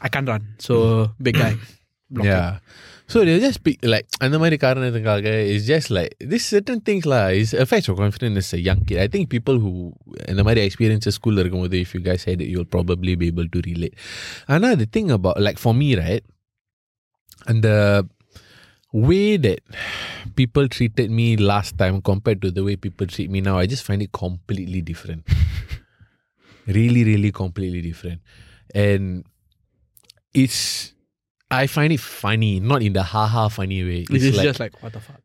I 0.00 0.08
can't 0.14 0.28
run. 0.32 0.44
So 0.66 0.74
big 1.26 1.36
guy. 1.42 1.52
blocking. 2.10 2.32
Yeah. 2.32 2.58
So 3.12 3.24
they 3.26 3.36
just 3.44 3.60
pick 3.66 3.78
like 3.92 4.06
அந்த 4.24 4.36
மாதிரி 4.42 4.56
காரணத்துக்காக 4.64 5.30
it's 5.52 5.64
just 5.72 5.88
like 5.96 6.12
this 6.32 6.44
certain 6.54 6.80
things 6.88 7.04
lah 7.12 7.24
is 7.40 7.52
affects 7.64 7.86
your 7.88 7.96
confidence 8.02 8.38
as 8.42 8.50
a 8.58 8.60
young 8.68 8.80
kid. 8.88 8.98
I 9.04 9.08
think 9.14 9.24
people 9.36 9.56
who 9.64 9.72
இந்த 10.32 10.42
மாதிரி 10.48 10.60
experiences 10.68 11.16
school 11.20 11.38
இருக்கும்போது 11.42 11.78
if 11.84 11.92
you 11.96 12.02
guys 12.08 12.24
had 12.30 12.40
it 12.44 12.50
you'll 12.52 12.72
probably 12.76 13.14
be 13.22 13.28
able 13.32 13.48
to 13.56 13.60
relate. 13.70 13.96
ஆனா 14.54 14.70
the 14.82 14.88
thing 14.96 15.10
about 15.18 15.38
like 15.48 15.60
for 15.64 15.74
me 15.80 15.90
right 16.04 16.24
and 17.50 17.60
the 17.68 17.80
way 19.08 19.26
that 19.46 19.60
people 20.40 20.66
treated 20.76 21.10
me 21.20 21.26
last 21.52 21.72
time 21.82 21.96
compared 22.10 22.40
to 22.44 22.50
the 22.56 22.62
way 22.68 22.76
people 22.86 23.06
treat 23.16 23.30
me 23.34 23.40
now 23.48 23.56
I 23.62 23.66
just 23.74 23.84
find 23.88 24.02
it 24.06 24.12
completely 24.24 24.80
different. 24.90 25.22
really 26.78 27.02
really 27.10 27.32
completely 27.42 27.82
different. 27.88 28.20
And 28.74 29.04
it's 30.42 30.58
I 31.51 31.67
find 31.67 31.93
it 31.93 31.99
funny, 31.99 32.59
not 32.59 32.81
in 32.81 32.93
the 32.93 33.03
haha 33.03 33.47
funny 33.49 33.83
way. 33.83 34.05
It's, 34.09 34.23
It's 34.23 34.37
like, 34.37 34.43
just 34.45 34.59
like 34.59 34.81
what 34.83 34.93
the 34.93 34.99
fuck. 34.99 35.21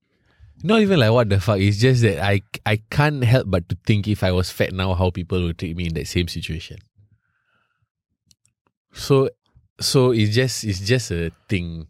not 0.62 0.80
even 0.80 1.00
like 1.00 1.10
what 1.12 1.28
the 1.30 1.40
fuck. 1.40 1.58
It's 1.58 1.78
just 1.78 2.02
that 2.02 2.22
I 2.22 2.42
I 2.66 2.76
can't 2.90 3.24
help 3.24 3.50
but 3.50 3.68
to 3.70 3.76
think 3.86 4.06
if 4.06 4.22
I 4.22 4.30
was 4.32 4.50
fat 4.50 4.72
now, 4.72 4.94
how 4.94 5.10
people 5.10 5.42
would 5.42 5.58
treat 5.58 5.76
me 5.76 5.86
in 5.86 5.94
that 5.94 6.06
same 6.06 6.28
situation. 6.28 6.78
So 8.92 9.30
so 9.80 10.10
it's 10.12 10.34
just 10.34 10.64
it's 10.64 10.80
just 10.80 11.10
a 11.10 11.32
thing. 11.48 11.86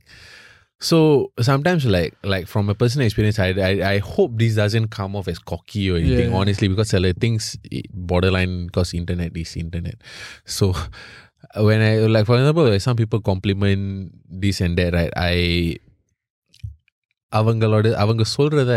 So 0.79 1.33
sometimes, 1.41 1.85
like 1.85 2.15
like 2.23 2.47
from 2.47 2.71
a 2.71 2.75
personal 2.75 3.05
experience, 3.07 3.39
I, 3.39 3.49
I 3.49 3.93
I 3.95 3.99
hope 3.99 4.39
this 4.39 4.55
doesn't 4.55 4.89
come 4.89 5.15
off 5.17 5.29
as 5.29 5.39
cocky 5.39 5.91
or 5.91 5.97
anything. 5.97 6.31
Yeah. 6.31 6.37
Honestly, 6.37 6.69
because 6.69 6.95
of 6.95 7.05
things 7.17 7.59
eh, 7.71 7.83
borderline 7.93 8.67
because 8.67 8.95
internet 8.95 9.37
is 9.37 9.57
internet. 9.57 9.97
So 10.47 10.75
when 11.68 11.82
I 11.82 11.92
like 12.16 12.26
for 12.26 12.38
example, 12.38 12.70
like 12.70 12.82
some 12.82 12.96
people 12.96 13.22
compliment 13.22 13.84
this 14.44 14.62
and 14.62 14.78
that, 14.78 14.94
right? 14.94 15.14
I 15.16 15.80
அவங்களோட 17.34 17.92
அவங்க 17.94 18.24
சொல்றத 18.24 18.72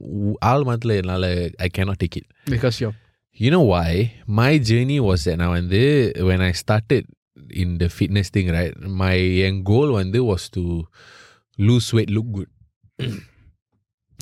உ- 0.00 0.38
ஆள் 0.50 0.64
மத்தில 0.64 0.96
என்னால 0.96 1.26
I 1.66 1.68
cannot 1.76 1.98
take 2.02 2.16
it. 2.20 2.26
Because 2.54 2.80
you're 2.80 2.96
You 3.34 3.50
know 3.50 3.64
why? 3.74 3.88
My 4.26 4.52
journey 4.58 4.98
was 4.98 5.24
that 5.24 5.36
now 5.36 5.52
and 5.52 5.70
when 6.28 6.40
I 6.40 6.52
started 6.52 7.04
in 7.62 7.76
the 7.78 7.88
fitness 7.88 8.28
thing, 8.30 8.48
right? 8.48 8.74
My 9.02 9.16
end 9.18 9.64
goal 9.70 9.92
one 9.92 10.10
day 10.14 10.20
was 10.20 10.48
to 10.56 10.62
lose 11.58 11.92
weight, 11.96 12.10
look 12.10 12.28
good. 12.36 12.50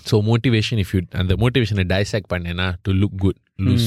so 0.04 0.20
motivation, 0.23 0.78
if 0.78 0.92
you 0.94 1.02
and 1.12 1.28
the 1.28 1.37
motivation 1.37 1.78
I 1.78 1.84
dissect 1.84 2.28
panena 2.28 2.76
to 2.84 2.92
look 2.92 3.14
good, 3.16 3.37
lose 3.58 3.87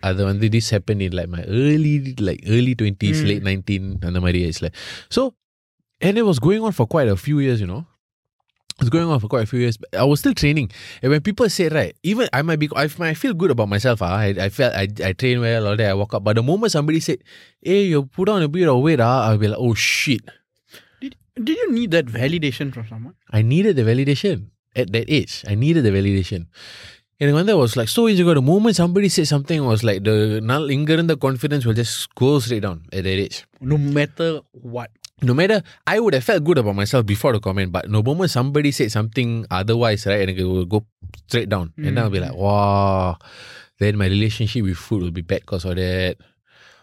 அது 0.00 0.24
வந்து 0.24 0.48
this 0.48 0.70
happened 0.70 1.02
in 1.02 1.12
like 1.18 1.28
my 1.28 1.42
early 1.42 2.14
like 2.28 2.42
early 2.46 2.74
20s 2.82 3.18
Mm. 3.22 3.26
late 3.30 3.42
19 3.42 4.06
அந்த 4.08 4.20
மாதிரி 4.20 4.40
ஆயிடுச்சுல 4.44 4.70
so 5.16 5.34
and 6.00 6.18
it 6.18 6.26
was 6.30 6.38
going 6.38 6.60
on 6.68 6.72
for 6.72 6.86
quite 6.94 7.08
a 7.08 7.16
few 7.16 7.38
years 7.44 7.60
you 7.60 7.68
know 8.81 8.87
it 8.87 8.89
was 8.89 8.89
going 8.89 9.11
on 9.11 9.19
for 9.19 9.27
quite 9.27 9.43
a 9.43 9.45
few 9.45 9.59
years. 9.59 9.77
But 9.77 9.95
I 9.95 10.03
was 10.03 10.19
still 10.19 10.33
training. 10.33 10.71
And 11.01 11.11
when 11.11 11.21
people 11.21 11.49
say, 11.49 11.69
right, 11.69 11.95
even 12.03 12.29
I 12.33 12.41
might 12.41 12.59
be, 12.59 12.69
I 12.75 12.89
might 12.97 13.15
feel 13.15 13.33
good 13.33 13.51
about 13.51 13.69
myself. 13.69 14.01
Ah, 14.01 14.17
I, 14.17 14.27
I 14.27 14.49
felt 14.49 14.73
I, 14.73 14.87
I 15.03 15.13
train 15.13 15.39
well, 15.39 15.67
all 15.67 15.75
day. 15.75 15.87
I 15.87 15.93
walk 15.93 16.13
up. 16.13 16.23
But 16.23 16.35
the 16.35 16.43
moment 16.43 16.71
somebody 16.71 16.99
said, 16.99 17.19
hey, 17.61 17.83
you 17.83 18.03
put 18.03 18.29
on 18.29 18.41
a 18.41 18.47
bit 18.47 18.67
of 18.67 18.81
weight, 18.81 18.99
ah, 18.99 19.29
I'll 19.29 19.37
be 19.37 19.47
like, 19.47 19.59
oh 19.59 19.73
shit. 19.73 20.21
Did, 20.99 21.15
did 21.35 21.57
you 21.57 21.71
need 21.71 21.91
that 21.91 22.05
validation 22.05 22.73
from 22.73 22.87
someone? 22.87 23.15
I 23.31 23.41
needed 23.41 23.75
the 23.75 23.83
validation 23.83 24.47
at 24.75 24.91
that 24.91 25.09
age. 25.09 25.43
I 25.47 25.55
needed 25.55 25.83
the 25.83 25.91
validation. 25.91 26.47
And 27.19 27.35
when 27.35 27.47
I 27.47 27.53
was 27.53 27.77
like 27.77 27.87
so 27.87 28.09
insecure, 28.09 28.33
the 28.33 28.41
moment 28.41 28.75
somebody 28.75 29.07
said 29.07 29.27
something, 29.27 29.63
was 29.63 29.83
like 29.83 30.03
the 30.03 30.41
null 30.41 30.65
the 30.65 31.17
confidence 31.21 31.67
will 31.67 31.75
just 31.75 32.13
go 32.15 32.39
straight 32.39 32.63
down 32.63 32.85
at 32.91 33.03
that 33.03 33.09
age. 33.09 33.45
No 33.59 33.77
matter 33.77 34.41
what. 34.53 34.89
No 35.21 35.33
matter, 35.33 35.61
I 35.85 35.99
would 35.99 36.13
have 36.15 36.23
felt 36.23 36.43
good 36.43 36.57
about 36.57 36.75
myself 36.75 37.05
before 37.05 37.33
the 37.33 37.39
comment, 37.39 37.71
but 37.71 37.89
no 37.89 38.01
moment 38.01 38.31
somebody 38.31 38.71
said 38.71 38.91
something 38.91 39.45
otherwise, 39.51 40.05
right, 40.07 40.27
and 40.27 40.37
it 40.37 40.43
will 40.43 40.65
go 40.65 40.85
straight 41.27 41.49
down. 41.49 41.73
And 41.77 41.97
then 41.97 42.03
I'll 42.03 42.09
be 42.09 42.19
like, 42.19 42.31
mm. 42.31 42.37
wow. 42.37 43.17
Then 43.79 43.97
my 43.97 44.05
relationship 44.05 44.63
with 44.63 44.77
food 44.77 45.03
will 45.03 45.11
be 45.11 45.21
bad 45.21 45.41
because 45.41 45.65
of 45.65 45.75
that. 45.75 46.17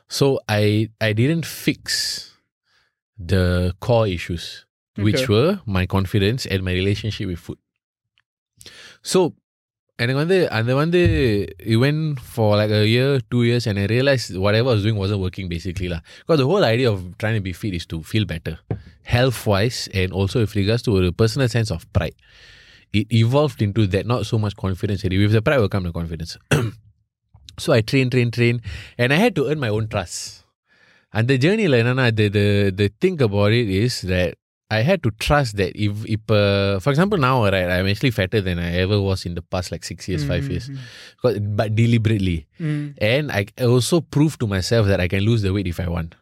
So 0.08 0.40
I 0.48 0.90
I 1.00 1.12
didn't 1.12 1.46
fix 1.46 2.34
the 3.18 3.74
core 3.80 4.06
issues, 4.06 4.66
which 4.96 5.28
were 5.28 5.60
my 5.66 5.86
confidence 5.86 6.46
and 6.46 6.62
my 6.62 6.72
relationship 6.72 7.26
with 7.26 7.38
food. 7.38 7.58
So 9.02 9.34
எனக்கு 10.03 10.19
வந்து 10.21 10.37
அந்த 10.57 10.71
வந்து 10.79 11.01
it 11.71 11.77
went 11.83 11.99
for 12.35 12.47
like 12.59 12.71
a 12.79 12.85
year, 12.93 13.09
two 13.33 13.41
years, 13.49 13.63
and 13.69 13.77
I 13.83 13.85
realized 13.93 14.29
whatever 14.45 14.69
I 14.71 14.75
was 14.75 14.83
doing 14.85 14.97
wasn't 15.03 15.21
working 15.25 15.47
basically 15.53 15.89
lah. 15.93 15.99
Because 16.21 16.39
the 16.41 16.47
whole 16.51 16.65
idea 16.71 16.87
of 16.93 16.99
trying 17.21 17.37
to 17.39 17.43
be 17.49 17.53
fit 17.59 17.75
is 17.79 17.85
to 17.91 17.97
feel 18.11 18.25
better, 18.33 18.55
health 19.15 19.39
wise, 19.51 19.79
and 20.01 20.11
also 20.19 20.39
with 20.43 20.55
regards 20.61 20.83
to 20.87 20.97
a 21.09 21.11
personal 21.21 21.49
sense 21.55 21.71
of 21.75 21.81
pride. 21.97 22.17
It 22.99 23.13
evolved 23.21 23.61
into 23.67 23.83
that, 23.93 24.05
not 24.13 24.23
so 24.31 24.37
much 24.45 24.55
confidence. 24.63 25.03
already. 25.03 25.19
With 25.23 25.35
the 25.37 25.43
pride 25.47 25.61
will 25.63 25.73
come 25.75 25.85
the 25.89 25.93
confidence. 25.99 26.33
so 27.63 27.69
I 27.77 27.81
train, 27.91 28.09
train, 28.15 28.29
train, 28.37 28.57
and 28.97 29.13
I 29.15 29.19
had 29.23 29.35
to 29.39 29.45
earn 29.49 29.59
my 29.67 29.71
own 29.77 29.87
trust. 29.93 30.17
And 31.13 31.27
the 31.31 31.37
journey, 31.45 31.67
like, 31.73 31.85
Nana, 31.89 32.05
the, 32.19 32.27
the 32.37 32.47
the 32.81 32.87
thing 33.01 33.17
about 33.27 33.51
it 33.61 33.69
is 33.85 33.95
that 34.13 34.31
I 34.71 34.81
had 34.81 35.03
to 35.03 35.11
trust 35.25 35.57
that 35.57 35.71
if, 35.75 35.93
if 36.05 36.31
uh, 36.31 36.79
for 36.79 36.89
example, 36.89 37.19
now, 37.19 37.43
right, 37.43 37.69
I'm 37.69 37.87
actually 37.87 38.09
fatter 38.11 38.41
than 38.41 38.57
I 38.57 38.69
ever 38.83 38.99
was 38.99 39.25
in 39.27 39.35
the 39.35 39.43
past, 39.43 39.71
like 39.71 39.83
six 39.83 40.07
years, 40.09 40.23
five 40.23 40.49
years, 40.49 40.69
because, 41.15 41.39
but 41.39 41.75
deliberately. 41.75 42.47
Mm. 42.59 42.95
And 42.99 43.31
I 43.31 43.45
also 43.61 44.01
proved 44.01 44.39
to 44.39 44.47
myself 44.47 44.87
that 44.87 44.99
I 44.99 45.07
can 45.07 45.23
lose 45.29 45.43
the 45.43 45.53
weight 45.53 45.67
if 45.67 45.79
I 45.79 45.87
want. 45.87 46.15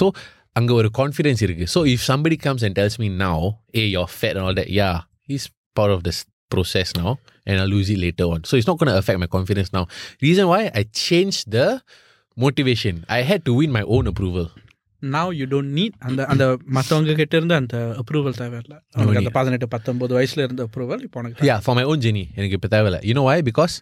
So, 0.00 0.06
அங்க 0.58 0.72
ஒரு 0.80 0.88
confidence 0.98 1.42
இருக்கு 1.46 1.66
so 1.74 1.80
if 1.92 2.04
somebody 2.10 2.36
comes 2.46 2.64
and 2.66 2.76
டெல்ஸ் 2.78 2.96
me 3.02 3.08
now 3.24 3.44
A 3.80 3.82
your 3.96 4.10
fat 4.16 4.36
and 4.38 4.46
all 4.46 4.58
that 4.60 4.72
yeah 4.80 4.90
is 5.36 5.46
part 5.78 5.92
of 5.96 6.00
this 6.06 6.18
process 6.54 6.88
now 7.00 7.10
and 7.46 7.60
I'll 7.60 7.72
lose 7.76 7.88
it 7.94 7.98
later 7.98 8.24
on. 8.24 8.44
So 8.48 8.56
it's 8.58 8.66
not 8.70 8.78
going 8.80 8.90
to 8.92 8.98
affect 9.02 9.18
my 9.24 9.28
confidence 9.36 9.72
now. 9.76 9.86
Reason 10.26 10.46
why 10.52 10.62
I 10.80 10.82
changed 10.82 11.50
the 11.56 11.66
motivation. 12.44 13.04
I 13.08 13.22
had 13.30 13.44
to 13.48 13.52
win 13.60 13.70
my 13.78 13.82
own 13.82 14.06
approval. 14.12 14.46
Now 15.13 15.31
you 15.39 15.45
don't 15.53 15.71
need 15.77 15.95
அந்த 16.07 16.21
அந்த 16.31 16.45
மற்றவங்க 16.77 17.15
கிட்ட 17.19 17.33
இருந்து 17.39 17.55
அந்த 17.59 17.75
approval 18.01 18.35
தேவையில்ல. 18.41 18.75
அவனுக்கு 18.95 19.21
அந்த 19.21 19.33
பதினெட்டு 19.37 19.67
பத்தொம்பது 19.75 20.13
வயசுல 20.17 20.45
இருந்த 20.47 20.63
அப்ரூவல் 20.67 21.03
இப்போ 21.07 21.19
உனக்கு 21.21 21.47
yeah 21.49 21.57
for 21.65 21.77
my 21.79 21.85
own 21.91 22.03
Jenny 22.05 22.23
எனக்கு 22.37 22.57
இப்போ 22.59 22.71
தேவையில்ல. 22.75 22.99
யூனோ 23.09 23.23
வாய் 23.29 23.45
பிகாஸ் 23.51 23.75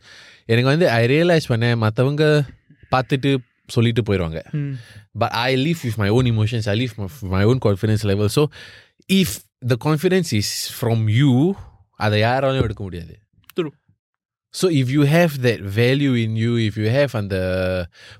எனக்கு 0.51 0.69
வந்து 0.73 0.87
ஐ 0.99 1.01
ரியலைஸ் 1.13 1.49
பண்ணேன் 1.53 1.75
மற்றவங்க 1.85 2.23
பார்த்துட்டு 2.95 3.31
சொல்லிட்டு 3.75 4.01
போயிடுவாங்க 4.07 4.39
but 5.21 5.33
I 5.47 5.51
leave 5.65 5.81
if 5.89 5.99
my 6.03 6.09
own 6.17 6.29
emotions 6.33 6.69
I 6.73 6.77
leave 6.81 6.95
my 7.35 7.43
own 7.51 7.61
confidence 7.67 8.05
level 8.11 8.31
so 8.37 8.45
if 9.21 9.35
the 9.71 9.77
confidence 9.87 10.31
is 10.41 10.53
from 10.77 11.03
you 11.19 11.31
அதை 12.05 12.17
யாராலையும் 12.21 12.65
எடுக்க 12.67 12.83
முடியாது. 12.87 13.13
So 14.54 14.66
if 14.80 14.86
you 14.94 15.02
have 15.14 15.32
that 15.46 15.60
value 15.78 16.14
in 16.24 16.30
you, 16.42 16.52
if 16.68 16.74
you 16.80 16.88
have 16.98 17.10
அந்த 17.20 17.36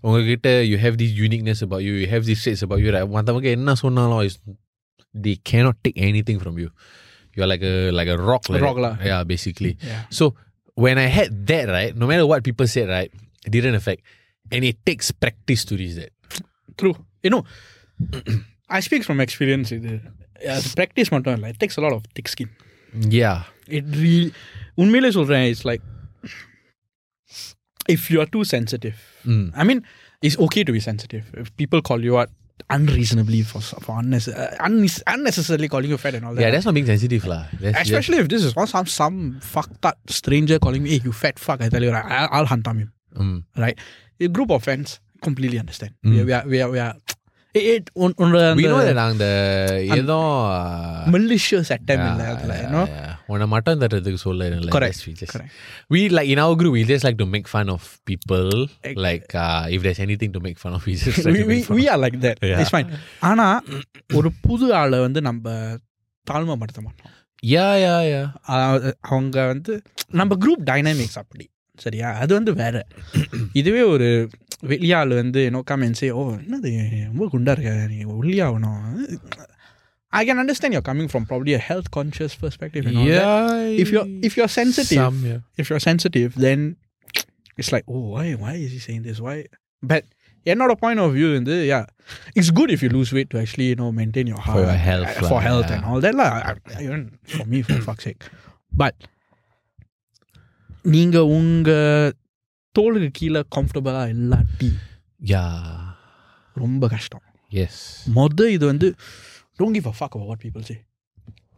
உங்ககிட்ட 0.07 0.51
you 0.71 0.79
have 0.85 0.95
this 1.03 1.13
uniqueness 1.27 1.61
about 1.67 1.83
you, 1.87 1.95
you 2.03 2.09
have 2.15 2.25
these 2.29 2.41
traits 2.45 2.63
about 2.67 2.81
you, 2.85 2.91
right? 2.97 3.09
மற்றவங்க 3.17 3.49
என்ன 3.59 3.75
சொன்னாலும் 3.83 4.21
is 4.29 4.35
they 5.15 5.37
cannot 5.51 5.77
take 5.87 5.99
anything 6.11 6.39
from 6.45 6.57
you. 6.63 6.69
You're 7.37 7.51
like 7.55 7.65
a 7.73 7.77
like 7.99 8.11
a 8.17 8.19
rock. 8.31 8.45
Like 8.55 8.65
rock 8.67 8.79
that. 8.79 8.85
lah. 8.87 8.95
Yeah, 9.11 9.23
basically. 9.33 9.73
Yeah. 9.91 10.03
So 10.19 10.25
when 10.85 10.97
I 11.05 11.09
had 11.19 11.31
that, 11.51 11.67
right, 11.77 11.93
no 12.03 12.07
matter 12.11 12.27
what 12.33 12.41
people 12.49 12.69
said, 12.75 12.89
right, 12.97 13.11
it 13.47 13.53
didn't 13.57 13.77
affect. 13.81 14.03
And 14.47 14.63
it 14.71 14.77
takes 14.89 15.07
practice 15.25 15.63
to 15.71 15.75
reach 15.83 15.97
that. 16.03 16.13
True 16.81 16.91
இன்னும் 17.27 17.45
I 18.77 18.81
speak 18.87 19.05
from 19.07 19.21
experience 19.25 19.71
இது 19.77 19.93
அது 20.55 20.69
practice 20.79 21.11
மட்டும் 21.15 21.35
இல்லை 21.37 21.49
it 21.53 21.61
takes 21.63 21.79
lot 21.85 21.97
of 21.99 22.07
thick 22.19 22.31
skin 22.35 22.53
Yeah. 23.21 23.39
It 23.79 23.89
ரீ 24.03 24.13
உண்மையிலே 24.83 25.11
சொல்கிறேன் 25.17 25.47
it's 25.51 25.67
like 25.71 25.85
if 27.95 28.07
you 28.13 28.19
are 28.25 28.33
two 28.37 28.43
sensitive 28.55 28.99
Mm. 29.35 29.47
I 29.61 29.65
mean 29.71 29.81
it's 30.27 30.41
okay 30.47 30.61
to 30.69 30.73
be 30.77 30.83
sensitive 30.89 31.25
if 31.43 31.53
people 31.63 31.83
call 31.91 32.05
you 32.11 32.15
are 32.23 32.31
unreasonably 32.77 33.41
for, 33.51 33.61
for 33.85 33.93
unnecess- 34.01 34.37
uh, 34.45 34.67
unne- 34.67 35.03
unnecessarily 35.13 35.69
calling 35.75 35.91
you 35.93 35.99
fat 36.05 36.15
and 36.17 36.25
all 36.27 36.33
that. 36.35 36.43
Yeah, 36.45 36.51
that's 36.55 36.67
not 36.69 36.75
being 36.79 36.89
sensitive, 36.91 37.25
lah. 37.33 37.39
That's 37.53 37.77
just- 37.77 37.83
Especially 37.85 38.19
if 38.23 38.29
this 38.33 38.43
is 38.49 38.55
not 38.59 38.69
some 38.73 38.89
some 38.97 39.19
fucked 39.53 39.85
up 39.91 39.99
stranger 40.19 40.57
calling 40.65 40.83
me, 40.85 40.91
hey, 40.95 41.01
you 41.07 41.13
fat 41.21 41.37
fuck. 41.45 41.61
I 41.67 41.71
tell 41.75 41.85
you, 41.87 41.93
right, 41.97 42.09
I, 42.17 42.25
I'll 42.37 42.51
hunt 42.53 42.67
on 42.71 42.77
him. 42.83 42.89
Mm. 43.25 43.37
Right? 43.65 43.79
A 44.21 44.31
group 44.39 44.51
of 44.57 44.61
friends 44.67 44.89
completely 45.23 45.61
understand. 45.65 45.93
Mm. 46.05 46.13
We, 46.13 46.19
are, 46.21 46.27
we 46.27 46.35
are, 46.41 46.45
we 46.53 46.59
are, 46.65 46.71
we 46.75 46.81
are 46.87 46.95
it, 47.55 47.65
it, 47.75 47.87
on, 48.05 48.11
on 48.25 48.33
the, 48.39 48.45
We 48.61 48.67
know 48.73 48.81
the 48.83 48.89
that 48.91 48.99
நாங்க 49.03 49.25
ஏதோ 50.01 50.19
malicious 51.15 51.71
attempt 51.77 52.07
in 52.11 52.19
that, 52.25 52.41
like, 52.51 52.65
you 52.67 52.73
know? 52.77 52.87
உன்னை 53.34 53.48
மட்டம் 53.54 53.82
தட்டுறதுக்கு 53.82 54.22
சொல்ல 54.28 54.50
we 55.90 56.02
like 56.18 56.30
in 56.34 56.40
our 56.46 56.56
group, 56.60 56.74
we 56.78 56.84
just 56.92 57.06
like 57.08 57.18
to 57.24 57.28
make 57.36 57.48
fun 57.56 57.70
of 57.76 57.84
people. 58.12 58.50
Like 59.08 59.32
uh, 59.46 59.64
if 59.76 59.82
there's 59.86 60.02
anything 60.08 60.32
to 60.34 60.42
make 60.48 60.60
fun 60.64 60.74
of, 60.74 60.86
we 60.86 60.96
just 60.96 61.22
try 61.24 61.34
we, 61.36 61.44
we, 61.52 61.58
we 61.78 61.84
are 61.94 62.00
like 62.06 62.20
that. 62.26 62.38
Yeah. 62.42 62.62
It's 62.62 62.74
fine. 62.78 62.90
ஆனா 63.30 63.48
ஒரு 64.14 64.32
புது 64.48 64.68
ஆளை 64.82 65.00
வந்து 65.00 65.22
நம்ம 65.22 65.56
தாழ்மைப்படுத்த 66.28 66.82
மாட்டோம் 66.82 67.12
yeah, 67.56 67.74
yeah. 68.12 68.28
அதாவது 68.54 68.90
அவங்க 69.02 69.38
வந்து 69.48 69.74
நம்ம 70.20 70.36
குரூப் 70.46 70.64
டைனாமிக்ஸ் 70.70 71.20
அப்படி 71.24 71.46
சரியா 71.80 72.10
அது 72.24 72.32
வந்து 72.34 72.52
வேற 72.54 72.76
இதுவே 73.54 73.82
ஒரு 73.94 74.08
வெளியாள் 74.72 75.12
வந்து 75.22 75.42
நோக்காம 75.56 75.90
சே 76.00 76.10
ஓ 76.20 76.22
என்னது 76.36 76.72
ரொம்ப 77.10 77.26
குண்டா 77.34 77.54
இருக்க 77.56 77.72
நீ 77.94 77.98
ஒல்லியாகணும் 78.18 78.86
I 80.13 80.21
can 80.29 80.41
understand 80.43 80.77
your 80.77 80.87
coming 80.89 81.11
from 81.13 81.27
probably 81.31 81.55
a 81.55 81.63
health 81.69 81.89
conscious 81.91 82.35
perspective 82.37 82.85
and 82.87 82.97
all 82.97 83.09
that. 83.09 83.25
Yeah. 83.25 83.83
if 83.83 83.89
you're 83.95 84.09
if 84.29 84.35
you're 84.39 84.53
sensitive 84.61 85.01
Some, 85.03 85.19
yeah. 85.31 85.41
if 85.63 85.67
you're 85.71 85.85
sensitive 85.91 86.31
then 86.47 86.61
it's 87.59 87.73
like 87.77 87.87
oh 87.89 88.05
why 88.15 88.27
why 88.43 88.55
is 88.65 88.71
he 88.77 88.81
saying 88.87 89.03
this 89.09 89.21
why 89.27 89.37
but 89.83 90.05
என்னோட 90.47 90.73
point 90.83 91.01
of 91.05 91.13
view 91.17 91.29
வந்து 91.37 91.55
yeah 91.71 91.79
it's 92.37 92.53
good 92.59 92.71
if 92.75 92.83
you 92.85 92.89
lose 92.95 93.11
weight 93.17 93.29
to 93.33 93.39
actually 93.41 93.67
you 93.71 93.79
know 93.81 93.89
maintain 93.99 94.27
your 94.33 94.43
heart 94.45 94.61
your 94.63 94.77
health 94.87 95.11
uh, 95.13 95.23
for 95.23 95.35
lah, 95.35 95.43
health 95.49 95.67
yeah. 95.67 95.75
and 95.77 95.85
all 95.89 96.01
that 96.05 96.15
lah 96.21 96.29
I- 96.39 96.45
I- 96.75 96.83
even 96.87 97.01
for 97.35 97.45
me 97.53 97.59
for 97.67 97.77
fuck's 97.89 98.07
sake 98.09 98.25
but 98.73 98.95
நீங்க 100.95 101.19
உங்க 101.37 101.71
தோளுக்கு 102.75 103.11
கீழே 103.21 103.43
கம்ஃபர்டபுளா 103.57 104.05
இல்லாட்டி 104.15 104.71
Yeah. 105.35 105.59
ரொம்ப 106.57 106.89
கஷ்டம் 106.95 107.25
Yes. 107.53 107.75
மொத 108.17 108.41
இது 108.57 108.65
வந்து 108.67 108.89
don't 109.61 109.77
give 109.79 109.89
a 109.93 109.97
fuck 109.99 110.15
about 110.17 110.29
what 110.33 110.41
people 110.47 110.65
say 110.71 110.79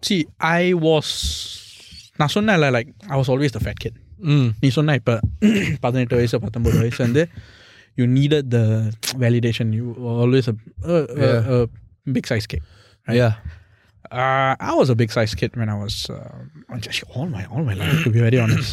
see 0.02 0.20
I 0.60 0.64
was 0.86 1.08
நான் 2.20 2.32
சொன்னேன்ல 2.36 2.68
like 2.76 2.90
I 3.12 3.16
was 3.20 3.32
always 3.34 3.56
the 3.58 3.62
fat 3.66 3.82
kit 3.86 3.98
Mm. 4.32 4.46
நீ 4.62 4.68
சொன்ன 4.76 4.94
இப்போ 5.00 5.12
பதினெட்டு 5.84 6.14
வயசு 6.18 6.40
பத்தொம்பது 6.42 6.76
வயசு 6.80 6.98
வந்து 7.04 7.22
you 7.98 8.04
needed 8.16 8.48
the 8.54 8.58
validation 9.22 9.70
you 9.78 9.84
always 10.24 10.50
big 12.18 12.30
size 12.32 12.50
cake 12.54 12.66
Yeah. 13.08 13.32
Uh, 14.22 14.52
I 14.68 14.72
was 14.78 14.88
a 14.92 14.96
big 15.00 15.10
size 15.14 15.32
kid 15.40 15.52
when 15.60 15.68
I 15.74 15.78
was 15.82 15.94
uh, 16.10 16.76
just 16.86 17.00
all 17.14 17.26
my 17.34 17.42
all 17.52 17.64
my 17.68 17.74
life, 17.80 17.98
to 18.04 18.10
be 18.16 18.20
very 18.26 18.38
honest. 18.44 18.72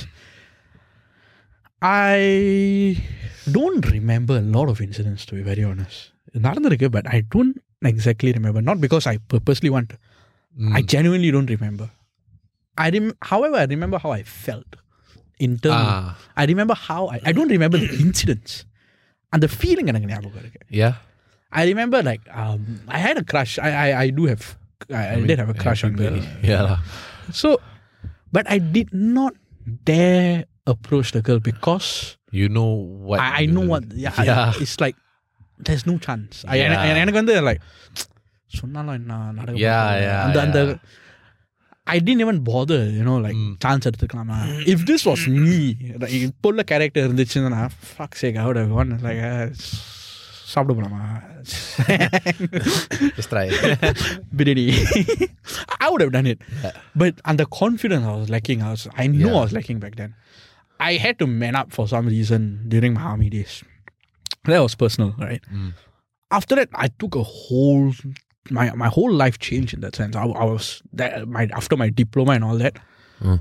I 1.82 2.20
don't 3.51 3.86
remember 3.88 4.36
a 4.38 4.48
lot 4.58 4.70
of 4.74 4.82
incidents, 4.82 5.25
to 5.29 5.36
be 5.39 5.44
very 5.44 5.65
honest. 5.72 6.00
நடந்திருக்கு 6.46 6.88
but 6.96 7.06
I 7.15 7.22
don't 7.36 7.56
exactly 7.84 8.32
remember. 8.32 8.62
Not 8.62 8.79
because 8.82 9.06
I 9.08 9.17
purposely 9.17 9.70
want. 9.70 9.89
to. 9.89 9.98
Mm. 10.60 10.74
I 10.77 10.82
genuinely 10.82 11.32
don't 11.32 11.50
remember. 11.50 11.88
I 12.77 12.89
rem- 12.89 13.17
however, 13.22 13.58
I 13.58 13.65
remember 13.65 13.98
how 14.06 14.12
I 14.12 14.24
felt. 14.24 14.72
In 15.46 15.51
terms, 15.63 15.86
Ah. 15.88 16.17
I 16.36 16.46
remember 16.46 16.74
how 16.74 17.08
I. 17.15 17.17
I 17.29 17.32
don't 17.32 17.50
remember 17.56 17.77
the 17.77 17.89
incidents. 18.06 18.53
And 19.34 19.44
the 19.46 19.50
feeling 19.62 19.88
எனக்கு 19.91 20.10
ஞாபகம் 20.13 20.39
இருக்கு 20.44 20.62
Yeah. 20.82 20.94
I 21.60 21.63
remember 21.72 22.00
like 22.10 22.24
um, 22.44 22.62
I 22.96 23.00
had 23.06 23.15
a 23.22 23.25
crush. 23.32 23.53
I 23.67 23.70
I, 23.86 23.88
I 24.03 24.08
do 24.17 24.24
have 24.32 24.46
I, 25.00 25.03
I, 25.13 25.15
did 25.29 25.38
have 25.44 25.51
a 25.56 25.58
crush 25.63 25.82
on 25.88 25.94
girl. 26.01 26.17
Yeah. 26.50 26.62
lah. 26.67 26.79
So, 27.41 27.50
but 28.36 28.46
I 28.56 28.58
did 28.77 28.89
not 29.20 29.34
dare 29.91 30.34
approach 30.74 31.10
the 31.17 31.22
girl 31.29 31.39
because 31.51 31.89
You 32.39 32.48
know 32.58 32.72
what. 33.10 33.20
I, 33.25 33.29
I 33.41 33.44
know 33.56 33.63
you- 33.65 33.72
what. 33.74 33.84
Yeah, 34.06 34.15
Yeah. 34.29 34.63
it's 34.63 34.77
like 34.86 34.98
there's 35.67 35.86
no 35.91 35.98
chance. 36.08 36.34
I, 36.46 36.58
Yeah. 36.60 36.67
எனக்கு- 36.67 37.01
எனக்கு 37.03 37.22
வந்து 37.22 37.36
like 37.50 37.62
சொன்னாலும் 38.60 38.96
என்ன 39.00 39.13
நடக்க 39.39 39.58
Yeah, 39.65 39.79
போகுது? 39.86 40.06
yeah, 40.08 40.20
அந்த 40.25 40.41
அந்த 40.46 40.60
yeah. 40.67 40.79
I 41.94 42.00
didn't 42.06 42.22
even 42.24 42.39
bother, 42.50 42.79
you 42.98 43.03
know, 43.08 43.17
like 43.25 43.38
Mm. 43.41 43.51
chance 43.65 43.84
எடுத்துக்கலாமா 43.89 44.38
if 44.74 44.79
this 44.89 45.01
was 45.10 45.22
me 45.44 45.60
like, 46.01 46.13
இப்போ 46.27 46.48
உள்ள 46.51 46.63
கேரக்டர் 46.72 47.06
இருந்துச்சுன்னா 47.08 47.62
fuck 47.98 48.15
sake 48.24 48.38
I 48.41 48.46
would 48.48 48.60
have 48.62 48.72
gone 48.77 48.91
like 49.08 49.22
uh, 49.32 49.46
சாப்பிட 50.53 50.74
போலாமா 50.77 51.01
Just 53.17 53.29
try. 53.34 53.46
biryani. 54.39 54.65
I 55.79 55.89
would 55.89 56.01
have 56.01 56.12
done 56.12 56.25
it. 56.25 56.39
Yeah. 56.63 56.72
But 56.96 57.15
and 57.25 57.39
the 57.39 57.48
confidence 57.62 58.06
I 58.12 58.15
was 58.22 58.29
lacking, 58.36 58.62
I 58.62 58.72
was 58.75 58.88
I 59.03 59.08
knew 59.08 59.27
Yeah. 59.27 59.38
I 59.39 59.41
was 59.46 59.53
lacking 59.53 59.79
back 59.79 59.96
then. 59.96 60.13
I 60.79 60.94
had 61.06 61.17
to 61.20 61.27
man 61.27 61.56
up 61.56 61.72
for 61.77 61.88
some 61.88 62.08
that 64.44 64.61
was 64.61 64.75
personal, 64.75 65.14
right? 65.18 65.42
Mm. 65.52 65.72
After 66.30 66.54
that, 66.56 66.68
I 66.75 66.88
took 66.88 67.14
a 67.14 67.22
whole 67.22 67.92
my 68.50 68.72
my 68.75 68.88
whole 68.88 69.12
life 69.12 69.38
changed 69.38 69.75
in 69.75 69.80
that 69.82 69.94
sense. 69.94 70.16
I, 70.16 70.25
I 70.25 70.44
was 70.44 70.82
that 70.94 71.28
my 71.28 71.49
after 71.52 71.76
my 71.76 71.90
diploma 71.90 72.32
and 72.32 72.44
all 72.44 72.58
that, 72.58 72.76
Mm. 73.20 73.40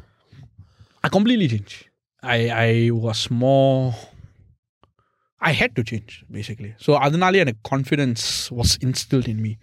I 1.04 1.10
completely 1.10 1.48
changed. 1.48 1.88
I 2.22 2.50
I 2.50 2.90
was 2.92 3.32
more. 3.32 3.96
I 5.40 5.54
had 5.54 5.76
to 5.76 5.84
change 5.84 6.24
basically. 6.30 6.76
So 6.78 6.94
adhanale 7.00 7.42
and 7.42 7.50
a 7.50 7.56
confidence 7.64 8.52
was 8.52 8.76
instilled 8.82 9.28
in 9.28 9.42
me. 9.42 9.58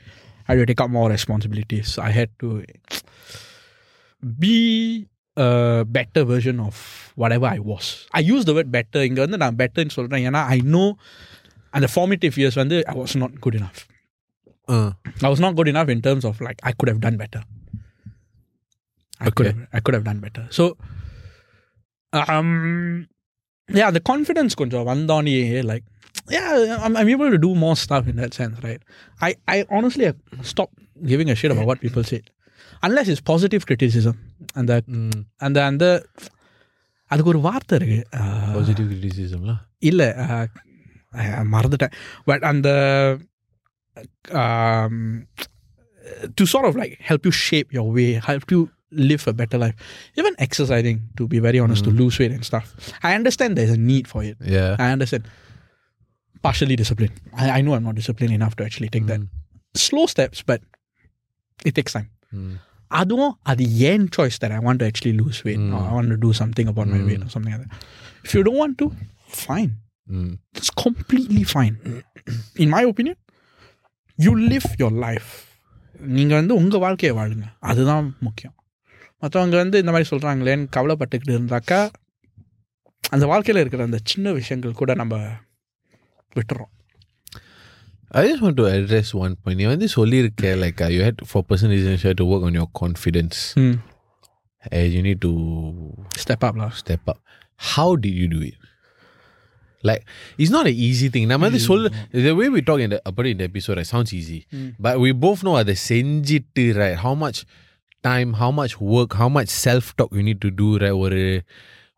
I 0.49 0.53
had 0.57 0.59
to 0.61 0.67
take 0.67 0.81
up 0.81 0.91
more 0.91 1.09
responsibilities. 1.09 1.99
I 1.99 2.11
had 2.11 2.31
to 2.41 2.65
be 4.39 5.07
a 5.38 5.84
better 5.98 6.24
version 6.32 6.60
of 6.68 6.76
whatever 7.22 7.48
I 7.48 7.60
was. 7.72 7.86
I 8.20 8.22
use 8.34 8.44
the 8.46 8.54
word 8.58 8.70
better. 8.78 9.02
இங்க 9.10 9.20
வந்து 9.26 9.38
நான் 9.44 9.58
பெட்டர்னு 9.62 9.96
சொல்றேன் 10.00 10.26
ஏன்னா 10.30 10.42
I 10.56 10.60
know 10.74 10.88
அந்த 11.78 11.88
formative 11.98 12.36
years 12.42 12.56
வந்து 12.64 12.78
I 12.94 12.96
was 13.04 13.14
not 13.24 13.34
good 13.46 13.56
enough. 13.62 13.80
Uh, 14.74 14.90
I 15.28 15.30
was 15.34 15.42
not 15.46 15.54
good 15.60 15.70
enough 15.74 15.90
in 15.96 16.02
terms 16.08 16.26
of 16.30 16.36
like 16.48 16.60
I 16.70 16.74
could 16.78 16.90
have 16.94 17.02
done 17.08 17.18
better. 17.24 17.42
I 19.26 19.30
could 19.36 19.48
Okay. 19.48 19.52
have 19.52 19.62
I 19.78 19.80
could 19.84 19.96
have 19.98 20.06
done 20.10 20.20
better. 20.28 20.44
So 20.58 20.64
um 22.34 22.52
yeah, 23.80 23.90
the 23.98 24.04
confidence 24.12 24.54
கொஞ்சம் 24.62 24.88
வந்தோனே 24.92 25.36
like 25.72 25.86
yeah, 26.36 26.50
I'm, 26.86 26.94
I'm 27.00 27.10
able 27.14 27.30
to 27.36 27.40
do 27.46 27.52
more 27.64 27.76
stuff 27.86 28.04
in 28.12 28.16
that 28.22 28.34
sense, 28.40 28.56
right? 28.66 28.82
I, 29.28 29.30
I 29.54 29.66
honestly 29.78 30.06
have 30.10 30.20
stopped 30.52 30.78
giving 31.12 31.30
a 31.34 31.36
shit 31.40 31.52
about 31.54 31.66
what 31.70 31.80
people 31.86 32.04
say. 32.12 32.20
Unless 32.88 33.08
it's 33.14 33.24
positive 33.34 33.64
criticism. 33.70 34.16
அந்த 34.60 34.74
mm, 34.96 35.20
அந்த 35.46 35.60
அந்த 35.72 35.86
அதுக்கு 37.12 37.32
ஒரு 37.34 37.42
வார்த்தை 37.48 37.76
இருக்கு 37.80 38.00
Uh, 38.20 38.54
positive 38.60 38.88
criticism. 38.94 39.42
lah. 39.50 39.58
இல்லை 39.90 40.08
மறந்துட்டேன் 41.56 41.94
but 42.30 42.44
அந்த 42.52 42.70
to 46.40 46.46
sort 46.54 46.68
of 46.70 46.78
like 46.82 46.96
help 47.10 47.26
you 47.28 47.34
shape 47.48 47.70
your 47.80 47.92
way 48.00 48.06
help 48.30 48.54
you 48.56 48.62
live 49.10 49.24
a 49.32 49.34
better 49.34 49.58
life. 49.62 49.76
Even 50.20 50.34
exercising, 50.46 50.98
to 51.20 51.24
be 51.32 51.40
very 51.46 51.60
honest, 51.62 51.84
to 51.88 51.92
lose 52.02 52.16
weight 52.20 52.34
and 52.36 52.44
stuff. 52.50 52.68
I 53.10 53.16
understand 53.20 53.58
there's 53.60 53.72
a 53.78 53.82
need 53.92 54.06
for 54.12 54.22
it. 54.30 54.36
Yeah. 54.56 54.72
I 54.86 54.92
understand. 54.96 55.24
Partially 56.48 56.76
disciplined. 56.82 57.16
I, 57.44 57.50
I 57.56 57.60
know 57.66 57.74
I'm 57.78 57.86
not 57.90 57.96
disciplined 58.02 58.34
enough 58.40 58.54
to 58.58 58.64
actually 58.68 58.90
take 58.96 59.08
that. 59.12 59.22
Slow 59.88 60.06
steps, 60.14 60.40
but 60.50 60.60
it 61.70 61.74
takes 61.80 61.94
time. 61.98 62.10
Mm. 62.36 62.54
அதுவும் 62.89 63.39
அது 63.43 63.77
ஏன் 63.77 64.09
choice 64.17 64.39
there 64.45 64.53
I 64.53 64.59
want 64.65 64.77
to 64.77 64.87
actually 64.87 65.15
lose 65.21 65.41
weight 65.43 65.61
I 65.61 65.93
want 65.97 66.09
to 66.09 66.17
do 66.19 66.33
something 66.33 66.67
about 66.67 66.89
my 66.89 67.03
weight 67.03 67.29
something 67.29 67.53
அது 67.53 67.67
if 68.25 68.35
you 68.37 68.43
don't 68.43 68.61
want 68.61 68.75
to 68.77 68.91
fine 69.47 69.71
it's 70.53 70.75
completely 70.85 71.45
fine 71.53 71.77
in 72.55 72.69
my 72.69 72.85
opinion 72.85 73.19
you 74.17 74.37
live 74.37 74.69
your 74.79 74.99
life 74.99 75.47
நீங்கள் 76.01 76.37
வந்து 76.37 76.55
உங்கள் 76.55 76.81
வாழ்க்கையை 76.81 77.19
வாழுங்க. 77.19 77.43
அதுதான் 77.59 78.17
முக்கியம். 78.21 78.55
மற்றவங்க 79.23 79.51
வந்து 79.51 79.79
இந்த 79.79 79.93
மாதிரி 79.93 80.09
சொல்கிறாங்களேன்னு 80.11 80.67
கவலைப்பட்டுக்கிட்டு 80.77 81.35
இருந்தாக்கா 81.39 81.89
அந்த 83.11 83.27
வாழ்க்கையில் 83.27 83.61
இருக்கிற 83.63 83.85
அந்த 83.85 83.99
சின்ன 84.05 84.33
விஷயங்கள் 84.33 84.73
கூட 84.73 84.95
நம்ம 84.95 85.17
விட்டுறோம். 86.37 86.73
I 88.16 88.28
just 88.28 88.42
want 88.46 88.58
to 88.62 88.66
address 88.78 89.08
one 89.24 89.34
point. 89.44 89.58
நீ 89.62 89.66
வந்து 89.74 89.88
சொல்லியிருக்க 89.98 90.56
like 90.64 90.80
uh, 90.86 90.90
you 90.96 91.02
had 91.08 91.18
for 91.32 91.42
personal 91.50 91.74
reasons 91.78 92.04
you 92.04 92.10
had 92.12 92.20
to 92.24 92.28
work 92.34 92.44
on 92.50 92.54
your 92.60 92.70
confidence 92.82 93.40
and 94.76 94.88
you 94.96 95.02
need 95.08 95.20
to 95.28 95.32
step 96.22 96.46
அப்ல 96.50 96.68
step 96.84 97.04
up. 97.14 97.20
How 97.74 97.90
did 98.04 98.16
you 98.22 98.28
do 98.36 98.42
it? 98.50 98.58
Like 99.90 100.04
it's 100.42 100.54
not 100.58 100.66
an 100.72 100.78
easy 100.90 101.08
thing. 101.14 101.26
நம்ம 101.32 101.46
வந்து 101.48 101.62
சொல்ல 101.70 101.90
the 102.28 102.36
way 102.40 102.48
we 102.56 102.62
talk 102.70 102.82
in 102.86 102.92
the 102.94 103.00
about 103.12 103.26
it 103.30 103.34
in 103.36 103.40
the 103.42 103.48
episode 103.52 103.80
it 103.84 103.90
sounds 103.94 104.14
easy. 104.20 104.40
But 104.86 104.96
we 105.04 105.12
both 105.26 105.42
know 105.48 105.56
அதை 105.62 105.76
செஞ்சிட்டு 105.90 106.66
right 106.82 106.98
how 107.06 107.16
much 107.26 107.40
time, 108.10 108.30
how 108.42 108.52
much 108.60 108.74
work, 108.96 109.12
how 109.22 109.30
much 109.38 109.50
self 109.66 109.86
talk 110.00 110.12
you 110.18 110.24
need 110.30 110.40
to 110.46 110.52
do 110.62 110.70
right 110.84 110.98
ஒரு 111.06 111.24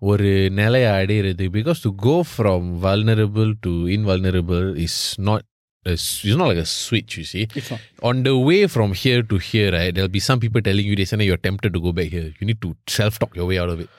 ஒரு 0.10 0.30
நிலையை 0.60 0.90
அடையிறது 1.00 1.46
because 1.58 1.80
to 1.86 1.92
go 2.08 2.16
from 2.36 2.62
vulnerable 2.88 3.52
to 3.66 3.74
invulnerable 3.98 4.68
is 4.86 4.96
not 5.30 5.44
a, 5.86 5.94
it's 5.94 6.38
not 6.42 6.48
like 6.52 6.62
a 6.66 6.70
switch 6.82 7.12
you 7.20 7.26
see 7.32 7.44
it's 7.60 7.72
not 7.74 7.86
on 8.10 8.24
the 8.28 8.36
way 8.50 8.62
from 8.76 8.90
here 9.02 9.22
to 9.32 9.36
here, 9.50 9.70
right, 9.78 9.92
there'll 9.96 10.16
be 10.20 10.24
some 10.30 10.40
people 10.44 10.62
telling 10.70 10.88
you 10.90 10.96
this 11.02 11.12
and 11.14 11.20
then 11.22 11.28
you're 11.30 11.44
tempted 11.50 11.72
to 11.78 11.82
go 11.88 11.92
back 12.00 12.10
here. 12.18 12.30
You 12.40 12.46
need 12.50 12.60
to 12.66 12.70
self 12.98 13.14
talk 13.22 13.34
your 13.40 13.48
way 13.52 13.58
out 13.64 13.72
of 13.74 13.80
it. 13.86 13.90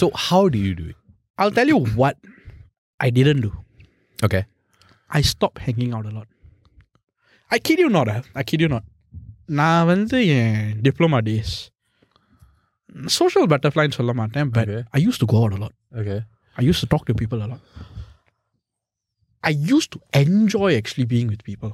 So, 0.00 0.06
how 0.26 0.42
do 0.54 0.58
you 0.66 0.72
do 0.80 0.86
it? 0.92 0.98
I'll 1.38 1.54
tell 1.58 1.68
you 1.72 1.78
what 2.00 2.16
I 3.00 3.10
didn't 3.18 3.42
do. 3.46 3.52
Okay. 4.26 4.42
I 5.18 5.22
stopped 5.32 5.60
hanging 5.66 5.92
out 5.96 6.06
a 6.10 6.14
lot. 6.18 6.28
I 7.50 7.58
kid 7.66 7.78
you 7.84 7.90
not, 7.96 8.08
ah. 8.14 8.20
I 8.40 8.44
kid 8.50 8.62
you 8.66 8.70
not. 8.76 8.84
நான் 9.58 9.86
வந்து 9.90 10.18
என் 10.36 10.60
diploma 10.84 11.18
days 11.26 11.54
social 13.16 13.48
பட்டர்ஃப்ளைன்னு 13.52 13.96
சொல்ல 13.98 14.12
மாட்டேன் 14.20 14.50
but 14.56 14.70
Okay. 14.70 14.82
I 14.98 15.00
use 15.06 15.20
to 15.22 15.26
go 15.32 15.38
out 15.42 15.56
allot 15.58 15.76
Okay. 16.02 16.20
I 16.58 16.62
used 16.70 16.80
to 16.84 16.88
talk 16.92 17.04
to 17.08 17.14
people 17.22 17.40
a 17.44 17.48
lot. 17.52 17.60
I 19.42 19.52
used 19.74 19.90
to 19.94 20.00
enjoy 20.12 20.76
actually 20.76 21.06
being 21.14 21.28
with 21.28 21.42
people. 21.44 21.72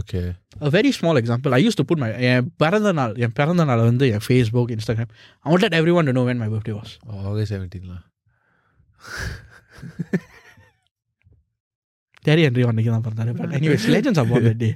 Okay. 0.00 0.36
A 0.60 0.70
very 0.70 0.92
small 0.92 1.16
example. 1.16 1.54
I 1.54 1.60
used 1.68 1.78
to 1.80 1.84
put 1.90 1.98
my 2.02 2.10
என் 2.30 2.48
பிறந்த 2.62 2.90
நாள் 2.98 3.14
என் 3.24 3.34
பிறந்த 3.38 3.62
நாள் 3.70 3.82
வந்து 3.90 4.06
என் 4.14 4.24
Facebook 4.26 4.72
Instagram 4.74 5.12
I 5.44 5.50
wanted 5.54 5.72
everyone 5.80 6.06
to 6.10 6.14
know 6.16 6.24
when 6.28 6.38
my 6.44 6.48
birthday 6.54 6.74
was. 6.80 6.90
Oh, 7.10 7.20
August 7.30 7.52
17 7.56 7.88
lah. 7.92 8.00
Terry 12.26 12.42
Henry 12.46 12.64
அன்னைக்கு 12.70 12.92
தான் 12.94 13.06
பிறந்தாரு 13.06 13.34
but 13.40 13.54
anyways 13.58 13.86
legends 13.96 14.20
about 14.24 14.42
that 14.48 14.58
day. 14.64 14.72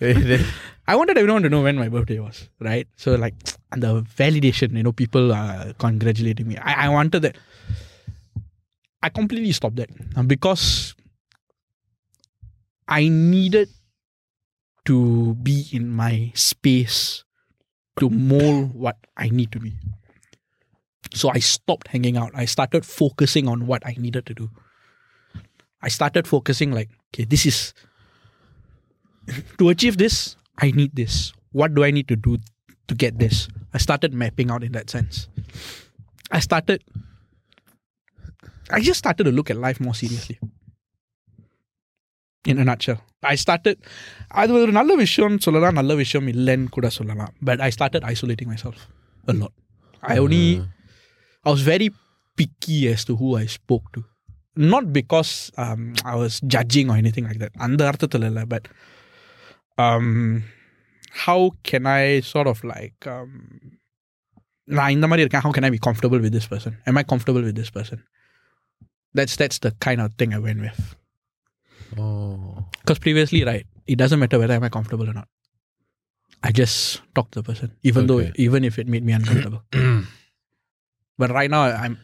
I 0.91 0.95
wanted 0.99 1.17
everyone 1.21 1.43
to 1.45 1.49
know 1.53 1.61
when 1.67 1.77
my 1.83 1.89
birthday 1.95 2.19
was, 2.25 2.37
right? 2.69 2.87
So 3.03 3.09
like 3.23 3.37
and 3.71 3.81
the 3.85 3.91
validation, 4.21 4.69
you 4.79 4.83
know, 4.87 4.95
people 5.03 5.25
are 5.33 5.73
congratulating 5.85 6.47
me. 6.51 6.55
I, 6.57 6.73
I 6.85 6.89
wanted 6.97 7.21
that. 7.25 7.37
I 9.02 9.08
completely 9.08 9.52
stopped 9.52 9.76
that 9.76 9.90
Um, 10.16 10.26
because 10.26 10.94
I 12.88 13.08
needed 13.08 13.68
to 14.84 15.34
be 15.34 15.66
in 15.72 15.88
my 15.88 16.32
space 16.34 17.24
to 17.98 18.10
mold 18.10 18.74
what 18.74 18.96
I 19.16 19.28
need 19.28 19.52
to 19.52 19.60
be. 19.60 19.74
So 21.14 21.30
I 21.30 21.38
stopped 21.38 21.88
hanging 21.88 22.16
out. 22.16 22.32
I 22.34 22.46
started 22.46 22.86
focusing 22.86 23.48
on 23.48 23.66
what 23.66 23.86
I 23.86 23.94
needed 23.98 24.26
to 24.26 24.34
do. 24.34 24.50
I 25.82 25.88
started 25.88 26.26
focusing 26.26 26.72
like, 26.72 26.90
okay, 27.10 27.24
this 27.24 27.44
is 27.44 27.74
to 29.58 29.68
achieve 29.68 29.98
this, 29.98 30.36
I 30.58 30.70
need 30.70 30.94
this. 30.94 31.32
What 31.52 31.74
do 31.74 31.84
I 31.84 31.90
need 31.90 32.08
to 32.08 32.16
do 32.16 32.38
to 32.88 32.94
get 32.94 33.18
this? 33.18 33.48
I 33.74 33.78
started 33.78 34.14
mapping 34.14 34.50
out 34.50 34.64
in 34.64 34.72
that 34.72 34.90
sense. 34.90 35.28
I 36.30 36.40
started, 36.40 36.82
I 38.71 38.79
just 38.81 38.99
started 39.03 39.25
to 39.29 39.33
look 39.37 39.49
at 39.53 39.57
life 39.57 39.79
more 39.79 39.95
seriously. 40.01 40.37
In 42.45 42.57
a 42.59 42.65
nutshell. 42.69 42.99
I 43.31 43.35
started, 43.43 43.77
அது 44.41 44.51
ஒரு 44.63 44.71
நல்ல 44.79 44.91
விஷயம்னு 45.03 45.43
சொல்லலாம் 45.45 45.77
நல்ல 45.79 45.93
விஷயம் 46.01 46.27
இல்லைன்னு 46.33 46.67
கூட 46.75 46.89
சொல்லலாம் 46.97 47.31
but 47.47 47.57
I 47.67 47.71
started 47.77 48.01
isolating 48.13 48.49
myself 48.53 48.77
a 49.31 49.35
lot. 49.41 49.53
I 50.13 50.17
only, 50.23 50.45
I 51.45 51.49
was 51.55 51.63
very 51.73 51.89
picky 52.39 52.79
as 52.93 53.01
to 53.07 53.15
who 53.21 53.29
I 53.43 53.47
spoke 53.57 53.87
to. 53.95 54.01
Not 54.73 54.85
because 54.99 55.31
um, 55.63 55.81
I 56.11 56.15
was 56.21 56.35
judging 56.53 56.87
or 56.91 56.97
anything 57.03 57.25
like 57.29 57.39
that. 57.43 57.53
அந்த 57.67 57.81
அர்த்தத்தில் 57.91 58.27
இல்லை 58.29 58.43
but 58.53 58.63
um, 59.85 60.07
how 61.25 61.39
can 61.69 61.85
I 61.99 62.21
sort 62.33 62.47
of 62.53 62.59
like 62.73 62.99
um, 63.15 63.31
நான் 64.77 64.93
இந்த 64.95 65.05
மாதிரி 65.07 65.23
இருக்கேன் 65.25 65.43
how 65.45 65.51
can 65.57 65.65
I 65.67 65.73
be 65.77 65.81
comfortable 65.87 66.21
with 66.25 66.33
this 66.37 66.47
person? 66.53 66.73
Am 66.89 66.97
I 67.01 67.05
comfortable 67.11 67.43
with 67.49 67.57
this 67.61 67.71
person? 67.77 67.99
That's 69.13 69.35
that's 69.35 69.59
the 69.59 69.71
kind 69.85 69.99
of 70.01 70.13
thing 70.19 70.33
I 70.33 70.39
went 70.39 70.61
with. 70.61 70.95
Oh. 71.97 72.65
Because 72.79 72.99
previously, 72.99 73.43
right, 73.43 73.65
it 73.87 73.97
doesn't 73.97 74.19
matter 74.19 74.39
whether 74.39 74.53
am 74.53 74.63
I 74.63 74.69
comfortable 74.69 75.09
or 75.09 75.13
not. 75.13 75.27
I 76.43 76.51
just 76.51 77.01
talk 77.15 77.31
to 77.31 77.41
the 77.41 77.43
person, 77.43 77.69
even 77.83 78.07
though 78.07 78.19
Okay. 78.19 78.33
even 78.35 78.63
if 78.63 78.77
it 78.79 78.87
made 78.87 79.05
me 79.09 79.13
uncomfortable. 79.13 79.63
but 81.17 81.31
right 81.31 81.49
now, 81.49 81.63
I'm 81.83 81.97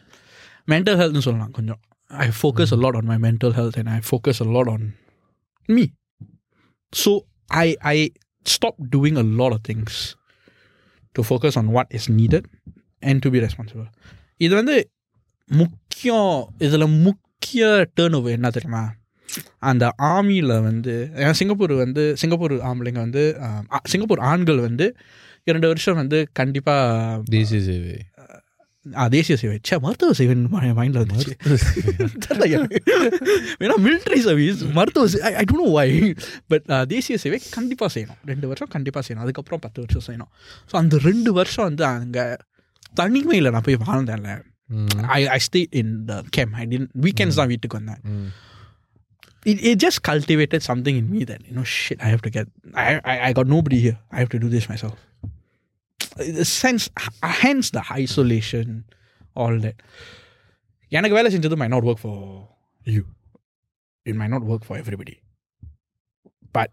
mental 0.74 0.96
health 1.00 1.14
னு 1.16 1.22
சொல்லலாம் 1.26 1.54
கொஞ்சம் 1.58 1.80
I 2.24 2.30
focus 2.44 2.70
a 2.76 2.78
lot 2.84 2.94
on 2.98 3.04
my 3.12 3.18
mental 3.26 3.52
health 3.58 3.76
and 3.80 3.88
I 3.96 4.00
focus 4.12 4.36
a 4.44 4.48
lot 4.56 4.66
on 4.74 4.82
me. 5.76 5.84
So 6.92 7.10
I 7.64 7.66
I 7.94 7.96
stopped 8.54 8.82
doing 8.96 9.16
a 9.16 9.26
lot 9.40 9.52
of 9.56 9.60
things 9.68 9.92
to 11.14 11.22
focus 11.22 11.54
on 11.60 11.66
what 11.76 11.86
is 11.98 12.06
needed 12.20 12.44
and 13.08 13.22
to 13.24 13.30
be 13.34 13.40
responsible. 13.46 13.88
இது 14.46 14.54
வந்து 14.60 14.76
முக்கியம் 15.49 16.53
இதில் 16.57 16.87
முக்கிய 16.87 17.89
turn 17.99 18.15
over 18.15 18.31
என்ன 18.31 18.49
தெரியுமா? 18.49 18.83
அந்த 19.59 19.85
ஆர்மியில் 19.97 20.53
வந்து 20.67 21.11
ஏன்னா 21.15 21.31
சிங்கப்பூர் 21.39 21.73
வந்து 21.73 22.03
சிங்கப்பூர் 22.17 22.53
ஆம்பளைங்க 22.69 23.01
வந்து 23.07 23.23
சிங்கப்பூர் 23.83 24.19
ஆண்கள் 24.19 24.59
வந்து 24.59 24.95
இரண்டு 25.43 25.67
வருஷம் 25.67 25.95
வந்து 25.95 26.29
கண்டிப்பாக 26.33 27.21
a 27.73 27.77
way. 27.87 27.99
தேசிய 29.13 29.35
சேவை. 29.41 29.57
சே 29.67 29.77
மருத்துவ 29.85 30.11
சேவை 30.19 30.35
மைண்டில் 30.79 31.01
வந்துச்சு. 31.03 31.33
ஏன்னா 33.63 33.75
மிலிட்ரி 33.85 34.19
சர்வீஸ் 34.27 34.61
மருத்துவ 34.77 35.07
சேவை 35.13 35.33
I 35.41 35.43
don't 35.49 35.61
know 35.63 35.67
why 35.71 36.13
but 36.51 36.67
தேசிய 36.93 37.17
சேவை 37.23 37.39
கண்டிப்பாக 37.57 37.91
செய்யணும். 37.95 38.19
ரெண்டு 38.25 38.47
வருஷம் 38.47 38.71
கண்டிப்பாக 38.75 39.03
செய்யணும். 39.07 39.23
அதுக்கப்புறம் 39.25 39.63
பத்து 39.65 39.85
வருஷம் 39.85 40.05
செய்யணும். 40.09 40.31
ஸோ 40.71 40.75
அந்த 40.81 40.97
ரெண்டு 41.09 41.33
வருஷம் 41.33 41.67
வந்து 41.69 41.85
அங்கே 41.85 42.25
தனிமையில் 43.01 43.51
நான் 43.55 43.67
போய் 43.67 43.83
வாழ்ந்தேன்ல. 43.89 44.39
ஐ 45.16 45.20
ஐ 45.36 45.38
stay 45.48 45.60
in 45.80 45.92
the 46.10 46.14
game 46.36 46.52
I 46.62 46.64
tin 46.72 46.88
weekends 47.06 47.38
தான் 47.42 47.52
வீட்டுக்கு 47.54 47.78
வந்தேன் 47.80 48.02
Mm. 48.10 48.26
it, 49.50 49.58
it 49.70 49.76
just 49.84 49.98
cultivated 50.08 50.60
something 50.66 50.96
in 51.00 51.06
me 51.14 51.20
that 51.30 51.40
you 51.46 51.54
know 51.56 51.64
shit 51.78 51.98
I 52.06 52.10
have 52.12 52.22
to 52.26 52.30
get 52.36 52.46
I, 52.82 52.86
I 53.12 53.16
I 53.26 53.30
got 53.38 53.48
nobody 53.54 53.78
here 53.86 53.96
I 54.14 54.18
have 54.22 54.30
to 54.34 54.38
do 54.44 54.48
this 54.54 54.66
myself 54.72 54.94
the 56.38 56.46
sense 56.52 56.84
hence 57.42 57.66
the 57.76 57.82
isolation 58.02 58.68
all 59.42 59.56
that 59.64 59.76
எனக்கு 60.92 61.16
வேலை 61.18 61.30
செஞ்சது 61.34 61.58
might 61.62 61.74
not 61.76 61.84
work 61.90 62.00
for 62.06 62.16
you 62.94 63.02
it 64.10 64.16
might 64.20 64.32
not 64.36 64.44
work 64.52 64.62
for 64.68 64.76
everybody 64.82 65.16
but 66.56 66.70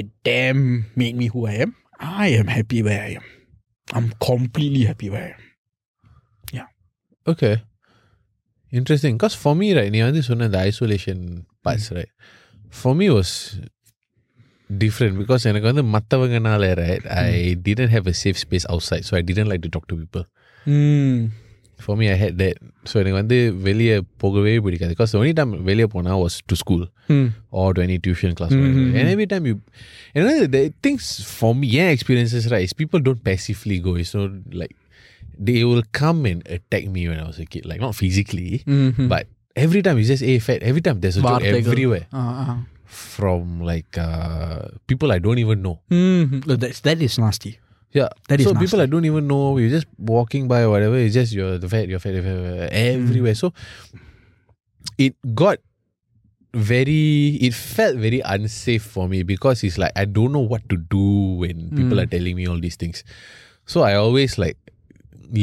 it 0.00 0.08
damn 0.28 0.62
made 1.02 1.16
me 1.22 1.28
who 1.34 1.42
I 1.52 1.56
am 1.66 1.72
I 2.24 2.28
am 2.40 2.48
happy 2.56 2.80
where 2.88 3.02
I 3.10 3.12
am 3.20 3.26
I'm 3.88 4.08
completely 4.30 4.84
happy 4.90 5.10
where 5.14 5.26
I 5.30 5.32
am 5.38 5.43
Okay. 7.32 7.54
Interesting. 8.72 9.14
Because 9.18 9.34
for 9.44 9.54
me, 9.60 9.68
right, 9.78 9.90
நீ 9.94 10.00
வந்து 10.08 10.22
சொன்ன 10.28 10.48
the 10.54 10.60
isolation 10.70 11.18
parts, 11.66 11.86
right? 11.96 12.10
For 12.80 12.92
me 13.00 13.06
was 13.18 13.30
different 14.82 15.14
because 15.22 15.42
எனக்கு 15.50 15.68
வந்து 15.70 15.84
மற்றவங்கனால 15.94 16.66
right, 16.82 17.04
I 17.26 17.30
didn't 17.68 17.92
have 17.96 18.06
a 18.12 18.16
safe 18.22 18.38
space 18.46 18.66
outside, 18.74 19.04
so 19.08 19.12
I 19.20 19.24
didn't 19.30 19.48
like 19.52 19.62
to 19.66 19.70
talk 19.76 19.86
to 19.92 19.96
people. 20.02 20.24
mm. 20.74 21.16
For 21.84 21.94
me, 22.00 22.06
I 22.14 22.16
had 22.22 22.34
that. 22.42 22.56
So 22.88 22.94
எனக்கு 23.00 23.18
வந்து 23.20 23.36
வெளியே 23.66 23.94
போகவே 24.22 24.52
பிடிக்காது 24.64 24.92
because 24.94 25.12
the 25.14 25.18
only 25.20 25.34
time 25.38 25.52
வெளியே 25.68 25.86
போனா 25.94 26.14
was 26.24 26.34
to 26.50 26.56
school 26.62 26.82
Mm. 27.14 27.28
or 27.60 27.68
to 27.76 27.80
any 27.86 27.96
tuition 28.06 28.32
class. 28.38 28.52
Mm, 28.56 28.60
whatever. 28.62 28.82
mm, 28.88 28.98
And 28.98 29.06
mm. 29.08 29.12
every 29.14 29.26
time 29.32 29.44
you, 29.50 29.54
and 30.14 30.22
then 30.26 30.38
the 30.56 30.62
things 30.86 31.04
for 31.38 31.52
me, 31.60 31.68
yeah, 31.78 31.88
experiences, 31.96 32.44
right, 32.54 32.64
is 32.68 32.74
people 32.82 33.00
don't 33.08 33.22
passively 33.30 33.78
go. 33.86 33.94
It's 34.02 34.12
not 34.18 34.34
like 34.62 34.74
they 35.37 35.63
will 35.63 35.83
come 35.91 36.25
and 36.25 36.45
attack 36.47 36.87
me 36.87 37.07
when 37.07 37.19
I 37.19 37.27
was 37.27 37.39
a 37.39 37.45
kid. 37.45 37.65
Like 37.65 37.79
not 37.79 37.95
physically, 37.95 38.63
mm-hmm. 38.65 39.07
but 39.07 39.27
every 39.55 39.81
time 39.81 39.97
it's 39.97 40.07
just 40.07 40.23
a 40.23 40.39
fat. 40.39 40.63
Every 40.63 40.81
time 40.81 40.99
there's 40.99 41.17
a 41.17 41.21
Bar 41.21 41.39
joke 41.39 41.65
everywhere. 41.65 42.07
Uh-huh. 42.11 42.55
From 42.85 43.59
like 43.61 43.97
uh, 43.97 44.67
people 44.87 45.11
I 45.11 45.19
don't 45.19 45.39
even 45.39 45.61
know. 45.61 45.81
Mm-hmm. 45.91 46.55
That's 46.55 46.79
that 46.81 47.01
is 47.01 47.19
nasty. 47.19 47.59
Yeah, 47.91 48.09
that 48.27 48.39
is 48.39 48.45
so 48.45 48.53
nasty. 48.53 48.65
people 48.65 48.81
I 48.81 48.85
don't 48.85 49.05
even 49.05 49.27
know. 49.27 49.57
You're 49.57 49.69
just 49.69 49.87
walking 49.97 50.47
by 50.47 50.63
or 50.63 50.69
whatever. 50.69 50.95
It's 50.95 51.13
just 51.13 51.33
you're 51.33 51.57
the 51.57 51.67
fat, 51.67 51.87
you're 51.87 51.99
fat, 51.99 52.13
you're 52.13 52.23
fat 52.23 52.71
mm-hmm. 52.71 53.03
everywhere. 53.03 53.33
Mm. 53.33 53.37
So 53.37 53.53
it 54.97 55.15
got 55.35 55.59
very 56.55 57.35
it 57.41 57.53
felt 57.53 57.97
very 57.97 58.21
unsafe 58.21 58.83
for 58.83 59.09
me 59.09 59.23
because 59.23 59.63
it's 59.63 59.77
like 59.77 59.91
I 59.95 60.05
don't 60.05 60.31
know 60.31 60.39
what 60.39 60.67
to 60.69 60.77
do 60.77 61.35
when 61.43 61.69
people 61.71 61.97
mm. 61.97 62.03
are 62.03 62.05
telling 62.05 62.35
me 62.35 62.47
all 62.47 62.59
these 62.59 62.77
things. 62.77 63.03
So 63.65 63.81
I 63.81 63.95
always 63.95 64.37
like 64.37 64.57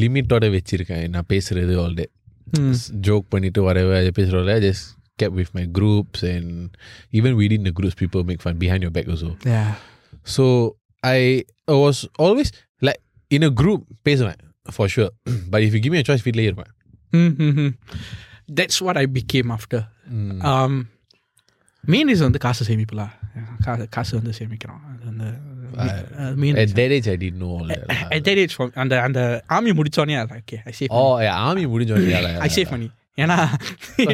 லிமிட்டோட 0.02 0.45
வச்சிருக்கேன் 0.56 1.10
நான் 1.15 1.30
பேசுறது 1.34 1.76
all 1.84 1.95
that 2.02 2.12
Mm. 2.58 2.73
joke 3.08 3.26
பண்ணிட்டு 3.30 3.62
whatever 3.63 3.95
பேசுறோம்ல 4.17 4.54
just 4.60 4.84
kept 5.21 5.34
with 5.39 5.50
my 5.58 5.63
groups 5.78 6.19
and 6.34 6.50
even 7.13 7.32
within 7.41 7.62
the 7.63 7.73
groups 7.80 7.95
people 8.04 8.21
make 8.23 8.41
fun 8.45 8.56
behind 8.63 8.82
your 8.82 8.93
back 8.97 9.08
also 9.13 9.30
Yeah. 9.56 9.71
so 10.36 10.45
I 11.04 11.19
was 11.86 11.97
always 12.26 12.50
like 12.82 13.02
in 13.32 13.43
a 13.43 13.54
group 13.62 13.82
பேசுவேன் 14.10 14.41
for 14.78 14.88
sure 14.95 15.10
but 15.52 15.60
if 15.67 15.71
you 15.76 15.82
give 15.86 15.93
me 15.95 16.02
a 16.04 16.08
choice 16.10 16.23
வீட்லயே 16.28 16.50
இருப்பேன் 16.52 16.73
Mm-hmm. 17.13 17.67
That's 18.50 18.78
what 18.86 18.95
I 18.97 19.08
became 19.19 19.50
after. 19.52 19.80
Mm. 20.15 20.32
Um, 20.52 20.73
main 21.84 22.10
reason 22.10 22.28
வந்து 22.30 22.41
காசு 22.45 22.63
சேமிப்பலா 22.69 23.06
காசு 23.65 23.84
காசு 23.88 24.12
வந்து 24.15 24.32
சேமிக்கிறோம் 24.39 24.82
அது 24.91 25.04
வந்து 25.06 25.28
main 26.41 26.58
at 26.63 26.71
that 26.80 26.91
age 26.95 27.08
I 27.13 27.17
didn't 27.23 27.39
know 27.41 27.52
all 27.58 27.67
that 27.71 27.84
lah. 27.89 27.97
at 28.15 28.21
that 28.28 28.38
age 28.43 28.54
for- 28.60 28.71
அந்த 28.84 28.93
அந்த 29.08 29.19
ஆர்மி 29.56 29.73
முடிச்சோடனே 29.80 30.15
okay 30.39 30.58
I 30.69 30.73
save 30.80 30.95
oh 31.00 31.12
yeah 31.26 31.36
army 31.47 31.65
முடிஞ்சோடனே 31.73 32.21
ஐ 32.45 32.50
சேவ் 32.58 32.71
பண்ணி 32.73 32.89
ஏன்னா 33.17 33.38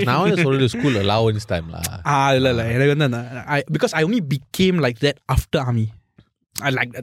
நான் 0.10 0.22
வந்து 0.24 0.44
சொல்றது 0.46 0.68
ஸ்கூல் 0.76 0.98
allowance 1.04 1.46
time 1.54 1.68
lah 1.76 1.84
ஆ 2.12 2.16
இல்லை 2.38 2.52
இல்லை 2.54 2.66
எனக்கு 2.76 2.94
வந்து 2.96 3.08
அந்த 3.10 3.22
I 3.56 3.60
because 3.78 3.96
I 4.00 4.04
only 4.08 4.22
became 4.34 4.80
like 4.86 5.00
that 5.06 5.20
after 5.36 5.62
army 5.66 5.86
I 6.56 6.72
like 6.80 6.94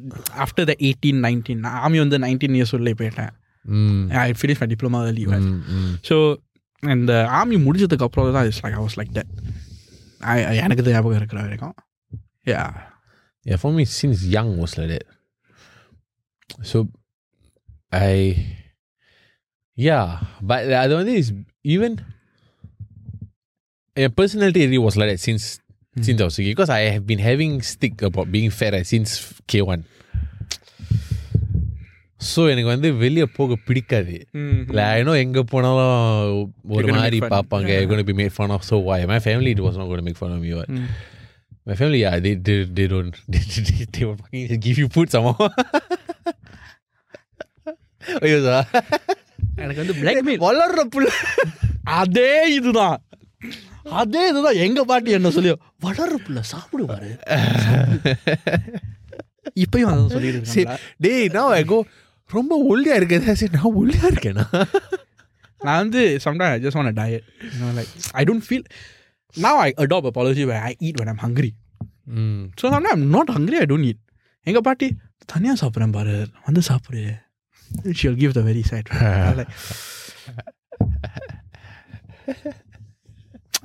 after 0.44 0.68
the 0.70 0.74
eighteen 0.88 1.20
nineteen 1.26 1.64
army 1.83 2.00
வந்து 2.04 2.20
நைன்டீன் 2.26 2.56
இயர்ஸ் 2.59 2.74
உள்ளே 2.78 2.94
போயிட்டேன் 3.00 3.33
mm. 3.64 3.98
I 4.22 4.30
finish 4.40 4.62
my 4.62 4.68
diploma 4.74 5.00
leave 5.18 5.35
Mm, 5.38 5.50
mm. 5.74 5.90
So 6.11 6.16
இந்த 6.83 7.12
army 7.38 7.56
முடிஞ்சதுக்கு 7.64 8.06
அப்புறம் 8.06 8.37
தான் 8.37 8.46
it's 8.50 8.62
like 8.64 8.76
I 8.78 8.83
was 8.85 8.96
like 9.00 9.12
that 9.18 9.33
எனக்கு 10.61 10.83
இது 10.83 10.94
ஞாபகம் 10.94 11.18
இருக்கிற 11.20 11.40
வரைக்கும் 11.46 11.74
yeah 12.52 12.62
Yeah, 13.44 13.56
for 13.56 13.72
me, 13.72 13.85
since 13.87 14.24
young 14.37 14.59
was 14.59 14.76
like 14.78 14.88
that. 14.88 15.04
So, 16.62 16.88
I, 17.90 18.11
yeah, 19.78 20.06
but 20.42 20.66
the 20.66 20.76
other 20.76 20.96
one 20.96 21.09
is 21.09 21.33
even, 21.64 21.92
yeah, 23.96 24.09
personality 24.09 24.61
really 24.66 24.78
was 24.78 24.96
like 24.96 25.11
that 25.11 25.20
since 25.20 25.44
since 26.00 26.20
I 26.20 26.24
was 26.24 26.38
a 26.38 26.42
kid 26.42 26.50
because 26.54 26.70
I 26.70 26.83
have 26.94 27.04
been 27.06 27.18
having 27.18 27.62
stick 27.62 28.00
about 28.02 28.30
being 28.30 28.50
fat 28.50 28.72
right, 28.74 28.87
since 28.87 29.11
K1. 29.50 29.80
So 32.30 32.40
எனக்கு 32.52 32.70
வந்து 32.72 32.88
வெளியே 33.02 33.26
போக 33.37 33.56
பிடிக்காது 33.66 34.14
இல்லை 34.70 34.83
I 34.94 34.98
know 35.09 35.12
எங்கே 35.24 35.42
போனாலும் 35.52 35.92
ஒரு 36.72 36.83
You're 36.83 36.88
gonna 36.88 37.02
மாதிரி 37.02 37.18
make 37.18 37.24
fun. 37.24 37.33
பார்ப்பாங்க 37.35 37.70
Yeah. 37.74 37.87
going 37.90 38.02
to 38.02 38.09
be 38.11 38.16
made 38.20 38.33
fun 38.38 38.50
of 38.56 38.62
so 38.70 38.78
why 38.88 38.98
my 39.12 39.20
family 39.28 39.52
it 39.56 39.62
was 39.66 39.76
not 39.80 39.87
going 39.90 40.02
to 40.02 40.06
make 40.09 40.20
my 41.68 41.74
family 41.80 42.00
yeah 42.04 42.16
they 42.24 42.35
they, 42.46 42.59
they 42.78 42.87
don't 42.92 43.14
they, 43.33 43.42
they, 43.68 43.85
they 43.94 44.04
will 44.06 44.18
fucking 44.22 44.46
just 44.50 44.62
give 44.66 44.78
you 44.83 44.88
food 44.96 45.09
somehow 45.16 45.37
ஐயோ 48.24 48.38
sir 48.48 48.68
எனக்கு 49.62 49.80
வந்து 49.83 49.96
blackmail 50.00 50.44
வளர்ற 50.46 50.83
புள்ள 50.94 51.09
அதே 52.00 52.30
இதுதான் 52.59 52.98
அதே 54.00 54.22
இதுதான் 54.30 54.61
எங்க 54.66 54.80
பாட்டி 54.90 55.11
என்ன 55.18 55.30
சொல்லி 55.37 55.50
வளர்ற 55.87 56.16
புள்ள 56.26 56.40
சாப்பிடுவாரு 56.52 57.11
இப்பயும் 59.64 59.90
அதான் 59.92 60.12
சொல்லிட்டு 60.14 60.38
இருக்காங்களா? 60.38 60.76
டேய் 61.04 61.28
now 61.37 61.46
I 61.59 61.64
go 61.72 61.78
ரொம்ப 62.30 62.54
ஒல்லியா 62.72 62.96
இருக்கேன் 63.00 63.24
சரி 63.40 63.52
நான் 63.59 63.76
ஒல்லியா 63.80 64.04
இருக்கேனா 64.12 64.44
நான் 65.61 65.80
வந்து 65.83 66.02
sometimes 66.26 66.52
I 66.56 66.61
just 66.66 66.76
want 66.78 66.88
to 66.90 66.96
diet 67.00 67.24
you 67.52 67.59
know 67.62 67.70
like 67.78 67.90
I 68.20 68.24
don't 68.28 68.44
feel 68.50 68.62
now 69.35 69.54
I 69.66 69.70
adopt 69.85 70.06
a 70.11 70.14
policy 70.20 70.44
where 70.50 70.62
I 70.70 70.74
eat 70.87 70.96
when 71.00 71.11
I'm 71.14 71.22
hungry 71.26 71.52
Mm. 72.18 72.38
So 72.61 72.66
நான் 72.74 72.87
I'm 72.92 73.02
not 73.16 73.28
hungry 73.37 73.59
I 73.62 73.66
don't 73.72 73.87
eat 73.90 73.98
எங்கள் 74.46 74.64
பாட்டி 74.68 74.87
தனியாக 75.33 75.59
சாப்பிட்றேன் 75.61 75.92
பாரு 75.96 76.14
வந்து 76.46 76.62
சாப்பிடு 76.70 77.02
shall 78.00 78.16
give 78.22 78.33
the 78.38 78.42
very 78.48 78.62
side 78.70 78.88
like 79.40 79.52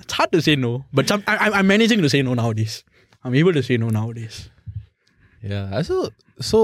it's 0.02 0.14
hard 0.14 0.32
to 0.36 0.42
say 0.42 0.56
no 0.66 0.72
but 0.98 1.08
some, 1.08 1.24
I, 1.32 1.36
I'm- 1.44 1.56
I'm 1.60 1.68
managing 1.68 2.02
to 2.06 2.10
say 2.14 2.22
no 2.22 2.34
nowadays 2.42 2.76
I'm 3.24 3.36
able 3.42 3.54
to 3.54 3.64
say 3.70 3.78
no 3.86 3.90
nowadays 4.00 4.38
Yeah. 5.44 5.66
So 5.88 5.96
so 6.42 6.60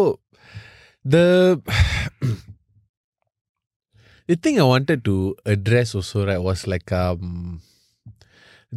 the 1.06 1.26
the 4.30 4.36
thing 4.44 4.56
I 4.64 4.66
wanted 4.74 5.00
to 5.10 5.16
address 5.46 5.90
also 5.98 6.26
right 6.30 6.42
was 6.42 6.62
like 6.66 6.90
um 7.02 7.26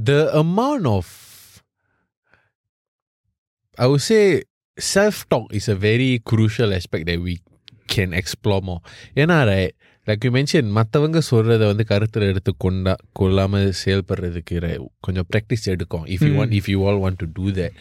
the 0.09 0.20
amount 0.35 0.87
of 0.88 1.07
I 3.79 3.87
would 3.87 4.03
say 4.03 4.22
self 4.79 5.29
talk 5.29 5.53
is 5.53 5.68
a 5.68 5.74
very 5.74 6.20
crucial 6.24 6.72
aspect 6.72 7.07
that 7.07 7.20
we 7.20 7.35
can 7.88 8.12
explore 8.12 8.61
more. 8.62 8.81
ஏன்னா 9.22 9.38
right 9.50 9.72
like 10.09 10.22
you 10.27 10.31
mentioned 10.37 10.68
மற்றவங்க 10.79 11.18
சொல்றத 11.29 11.62
வந்து 11.70 11.85
கருத்தில் 11.90 12.27
எடுத்து 12.31 12.53
கொண்டா 12.64 12.94
கொள்ளாம 13.18 13.61
செயல்படுறதுக்கு 13.83 14.57
right, 14.64 14.83
கொஞ்சம் 15.07 15.27
practice 15.33 15.64
எடுக்கும் 15.74 16.05
if 16.14 16.20
you 16.27 16.33
Mm. 16.33 16.38
want 16.40 16.53
if 16.61 16.66
you 16.72 16.81
all 16.87 16.98
want 17.05 17.16
to 17.22 17.29
do 17.40 17.46
that 17.59 17.72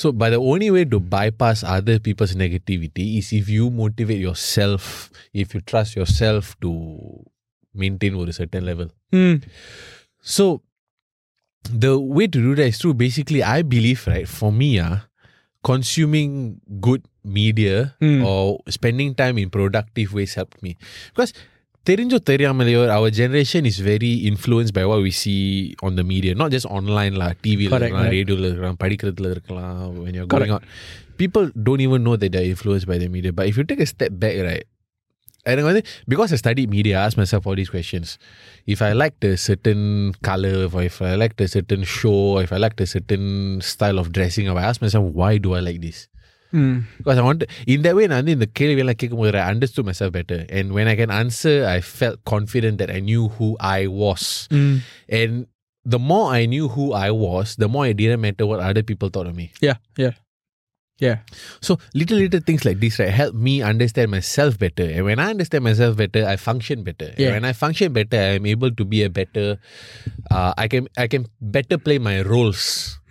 so 0.00 0.06
but 0.20 0.30
the 0.36 0.40
only 0.52 0.70
way 0.76 0.84
to 0.94 0.98
bypass 1.14 1.58
other 1.76 1.96
people's 2.06 2.34
negativity 2.44 3.06
is 3.20 3.28
if 3.40 3.46
you 3.56 3.64
motivate 3.82 4.22
yourself 4.28 4.84
if 5.42 5.54
you 5.54 5.60
trust 5.72 5.92
yourself 6.00 6.44
to 6.64 6.72
maintain 7.82 8.14
ஒரு 8.22 8.32
certain 8.40 8.64
level 8.70 8.88
mm. 9.20 9.36
so 11.66 11.72
the 11.76 11.92
way 12.16 12.26
to 12.26 12.40
do 12.40 12.54
that 12.54 12.66
is 12.66 12.78
through 12.78 12.94
basically 12.94 13.42
I 13.42 13.62
believe 13.62 14.06
right 14.06 14.28
for 14.28 14.50
me 14.52 14.80
ah 14.80 14.96
consuming 15.62 16.32
good 16.80 17.02
media 17.22 17.76
Mm. 18.00 18.20
or 18.24 18.42
spending 18.68 19.14
time 19.14 19.36
in 19.36 19.50
productive 19.50 20.12
ways 20.14 20.34
helped 20.34 20.60
me 20.62 20.72
because 21.12 21.32
தெரிஞ்சோ 21.88 22.18
தெரியாமலையோ 22.30 22.80
our 22.96 23.10
generation 23.18 23.62
is 23.70 23.76
very 23.90 24.12
influenced 24.30 24.74
by 24.78 24.84
what 24.90 25.00
we 25.06 25.12
see 25.20 25.42
on 25.86 25.92
the 25.98 26.04
media 26.12 26.32
not 26.42 26.50
just 26.56 26.66
online 26.78 27.14
lah 27.22 27.30
TV 27.46 27.60
ல 27.68 27.72
Correct, 27.72 27.84
இருக்கலாம் 27.84 28.02
correct. 28.02 28.16
ரேடியோல 28.16 28.46
இருக்கலாம் 28.50 28.78
படிக்கிறதுல 28.82 29.30
இருக்கலாம் 29.36 29.78
when 30.02 30.12
you're 30.16 30.28
Correct. 30.34 30.50
going 30.50 30.54
out 30.56 30.64
people 31.22 31.46
don't 31.66 31.82
even 31.86 32.00
know 32.06 32.16
that 32.22 32.30
they're 32.34 32.50
influenced 32.54 32.88
by 32.92 32.98
the 33.04 33.08
media 33.16 33.32
but 33.38 33.46
if 33.50 33.56
you 33.60 33.64
take 33.70 33.82
a 33.86 33.90
step 33.94 34.12
back 34.24 34.36
right 34.48 34.66
எனக்கு 35.50 35.68
வந்து 35.70 35.82
because 36.12 36.30
I 36.36 36.38
studied 36.42 36.68
media, 36.76 36.94
I 36.98 37.02
asked 37.06 37.18
myself 37.22 37.46
all 37.48 37.56
these 37.60 37.72
questions. 37.76 38.08
If 38.74 38.80
I 38.88 38.92
liked 39.02 39.22
a 39.24 39.34
certain 39.48 39.82
color, 40.28 40.56
or 40.74 40.82
if 40.90 40.96
I 41.10 41.14
liked 41.22 41.40
a 41.40 41.48
certain 41.56 41.82
show, 41.98 42.20
or 42.34 42.40
if 42.46 42.52
I 42.56 42.58
liked 42.64 42.80
a 42.86 42.88
certain 42.94 43.26
style 43.72 43.98
of 44.02 44.08
dressing 44.16 44.48
up, 44.50 44.58
I 44.62 44.64
asked 44.70 44.82
myself, 44.86 45.04
why 45.20 45.32
do 45.44 45.52
I 45.58 45.60
like 45.68 45.80
this? 45.86 46.00
Mm. 46.52 46.76
Because 46.98 47.18
I 47.20 47.24
want 47.28 47.44
in 47.72 47.80
that 47.86 47.94
way, 47.98 48.06
நான் 48.10 48.20
வந்து 48.22 48.34
இந்த 48.36 48.46
கேள்வியெல்லாம் 48.58 49.00
கேட்கும்போது 49.02 49.38
I 49.44 49.50
understood 49.54 49.86
myself 49.90 50.12
better. 50.18 50.40
And 50.58 50.66
when 50.76 50.88
I 50.92 50.96
can 51.00 51.10
answer, 51.22 51.56
I 51.76 51.80
felt 52.00 52.18
confident 52.34 52.76
that 52.82 52.90
I 52.96 53.00
knew 53.08 53.24
who 53.36 53.48
I 53.78 53.80
was. 54.02 54.24
Mm. 54.58 54.74
And 55.20 55.32
the 55.94 56.00
more 56.10 56.26
I 56.38 56.44
knew 56.52 56.66
who 56.76 56.86
I 57.06 57.10
was, 57.26 57.56
the 57.56 57.68
more 57.74 57.86
it 57.90 57.96
didn't 58.02 58.20
matter 58.26 58.46
what 58.50 58.60
other 58.70 58.84
people 58.90 59.08
thought 59.14 59.28
of 59.32 59.36
me. 59.42 59.46
yeah 59.68 59.78
yeah 60.04 60.14
yeah 60.98 61.18
So 61.66 61.72
little 61.94 62.18
little 62.22 62.40
things 62.40 62.62
like 62.68 62.78
this 62.82 62.98
right 63.00 63.08
help 63.10 63.34
me 63.46 63.52
understand 63.62 64.10
myself 64.10 64.58
better. 64.58 64.84
And 64.94 65.02
when 65.08 65.18
I 65.24 65.30
understand 65.34 65.64
myself 65.64 65.96
better, 65.96 66.22
I 66.32 66.36
function 66.36 66.78
better. 66.88 67.08
And 67.12 67.20
Yeah. 67.24 67.32
when 67.36 67.44
I 67.50 67.54
function 67.54 67.88
better, 67.98 68.18
I 68.20 68.32
am 68.40 68.44
able 68.44 68.72
to 68.80 68.84
be 68.92 68.98
a 69.08 69.10
better. 69.10 69.46
Uh, 70.30 70.52
I 70.62 70.68
can 70.72 70.82
I 71.04 71.06
can 71.12 71.22
better 71.56 71.78
play 71.86 71.96
my 72.08 72.16
roles 72.32 72.62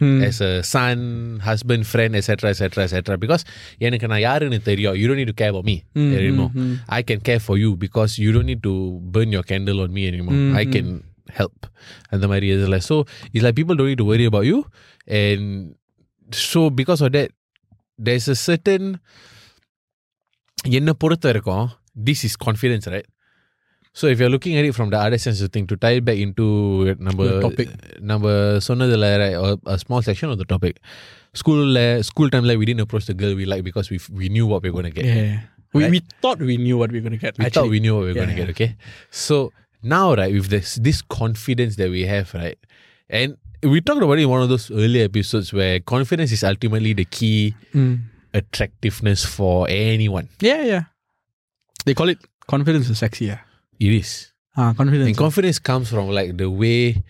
Hmm. 0.01 0.19
as 0.27 0.37
a 0.39 0.51
son, 0.73 0.99
husband, 1.47 1.83
friend, 1.93 2.13
etc. 2.19 2.51
etc. 2.53 2.83
etc. 2.87 3.17
Because 3.23 3.43
எனக்கு 3.87 4.07
நான் 4.11 4.23
யாருன்னு 4.27 4.59
தெரியும். 4.69 4.95
You 4.99 5.07
don't 5.09 5.19
need 5.21 5.31
to 5.33 5.37
care 5.41 5.51
about 5.53 5.65
me 5.71 5.75
Mm, 5.97 6.11
anymore. 6.19 6.51
mm, 6.53 6.61
mm. 6.67 6.75
I 6.99 7.03
can 7.09 7.19
care 7.29 7.41
for 7.47 7.57
you 7.63 7.71
because 7.85 8.13
you 8.23 8.29
don't 8.35 8.49
need 8.51 8.63
to 8.69 8.75
burn 9.15 9.31
your 9.37 9.45
candle 9.51 9.81
on 9.85 9.91
me 9.97 10.05
anymore. 10.11 10.37
Mm, 10.37 10.53
I 10.61 10.65
mm. 10.67 10.71
can 10.75 10.87
help. 11.39 11.59
அந்த 12.13 12.25
மாதிரி 12.33 12.47
இதுல 12.53 12.77
so 12.91 12.95
it's 13.33 13.43
like 13.47 13.57
people 13.59 13.75
don't 13.79 13.91
need 13.93 14.01
to 14.05 14.09
worry 14.13 14.29
about 14.31 14.47
you 14.51 14.59
and 15.21 15.43
so 16.49 16.61
because 16.79 17.01
of 17.07 17.11
that 17.17 17.29
there's 17.99 18.27
a 18.27 18.37
certain 18.47 18.83
என்னை 20.77 20.93
பொறுத்த 21.01 21.25
வரைக்கும் 21.29 21.65
this 22.07 22.19
is 22.27 22.33
confidence 22.47 22.85
right 22.93 23.07
so 23.99 24.07
if 24.13 24.17
you're 24.21 24.33
looking 24.35 24.55
at 24.59 24.65
it 24.69 24.73
from 24.77 24.89
the 24.93 24.99
other 25.05 25.19
sense 25.25 25.39
of 25.45 25.49
thing 25.55 25.65
to 25.71 25.75
tie 25.83 25.95
it 25.99 26.03
back 26.09 26.19
into 26.25 26.45
நம்ம 27.07 27.19
The 27.29 27.37
topic. 27.45 27.69
நம்ம 28.11 28.25
சொன்னதுல 28.67 29.07
right, 29.21 29.35
a, 29.49 29.53
a 29.75 29.79
small 29.83 30.01
section 30.09 30.27
of 30.33 30.37
the 30.41 30.47
topic 30.53 30.75
school 31.41 31.61
school 32.09 32.29
time 32.35 32.45
we 32.61 32.65
didn't 32.69 32.83
approach 32.87 33.05
the 33.11 33.17
girl 33.21 33.33
we 33.41 33.45
like 33.53 33.63
because 33.69 33.87
we 33.93 33.97
we 34.21 34.27
knew 34.35 34.45
what 34.51 34.61
we 34.65 34.69
were 34.69 34.77
going 34.79 34.91
to 34.91 34.97
get 34.99 35.07
yeah 35.13 35.33
we, 35.75 35.81
Right? 35.83 35.91
we 35.95 35.99
thought 36.21 36.39
we 36.51 36.55
knew 36.65 36.77
what 36.81 36.89
we 36.93 36.97
were 36.99 37.05
going 37.07 37.17
to 37.19 37.23
get 37.25 37.33
we 37.41 37.45
actually. 37.45 37.55
thought 37.57 37.71
we 37.75 37.79
knew 37.85 37.93
what 37.97 38.05
we 38.07 38.11
were 38.11 38.17
Yeah, 38.19 38.23
going 38.23 38.35
to 38.35 38.39
yeah. 38.39 38.45
get 38.45 38.55
okay 38.55 38.69
so 39.25 39.35
now 39.95 40.05
right 40.19 40.33
with 40.37 40.49
this 40.55 40.69
this 40.87 40.99
confidence 41.19 41.75
that 41.81 41.89
we 41.97 42.03
have 42.13 42.29
right 42.41 42.59
and 43.19 43.29
we 43.64 43.80
talked 43.80 44.02
about 44.02 44.18
it 44.18 44.22
in 44.22 44.28
one 44.28 44.42
of 44.42 44.48
those 44.48 44.70
earlier 44.70 45.04
episodes 45.04 45.52
where 45.52 45.80
confidence 45.80 46.30
is 46.32 46.44
ultimately 46.44 46.92
the 46.92 47.04
key 47.04 47.54
Mm. 47.74 48.00
attractiveness 48.34 49.24
for 49.24 49.66
anyone 49.68 50.28
yeah 50.40 50.62
yeah 50.62 50.82
they 51.86 51.94
call 51.94 52.08
it 52.08 52.18
confidence 52.46 52.88
is 52.90 52.98
sexy 52.98 53.26
yeah 53.32 53.40
it 53.80 53.92
is 53.92 54.32
ah 54.56 54.72
confidence 54.76 55.06
and 55.08 55.16
confidence 55.16 55.58
comes 55.58 55.88
from 55.90 56.08
like 56.10 56.36
the 56.36 56.50
way 56.50 57.02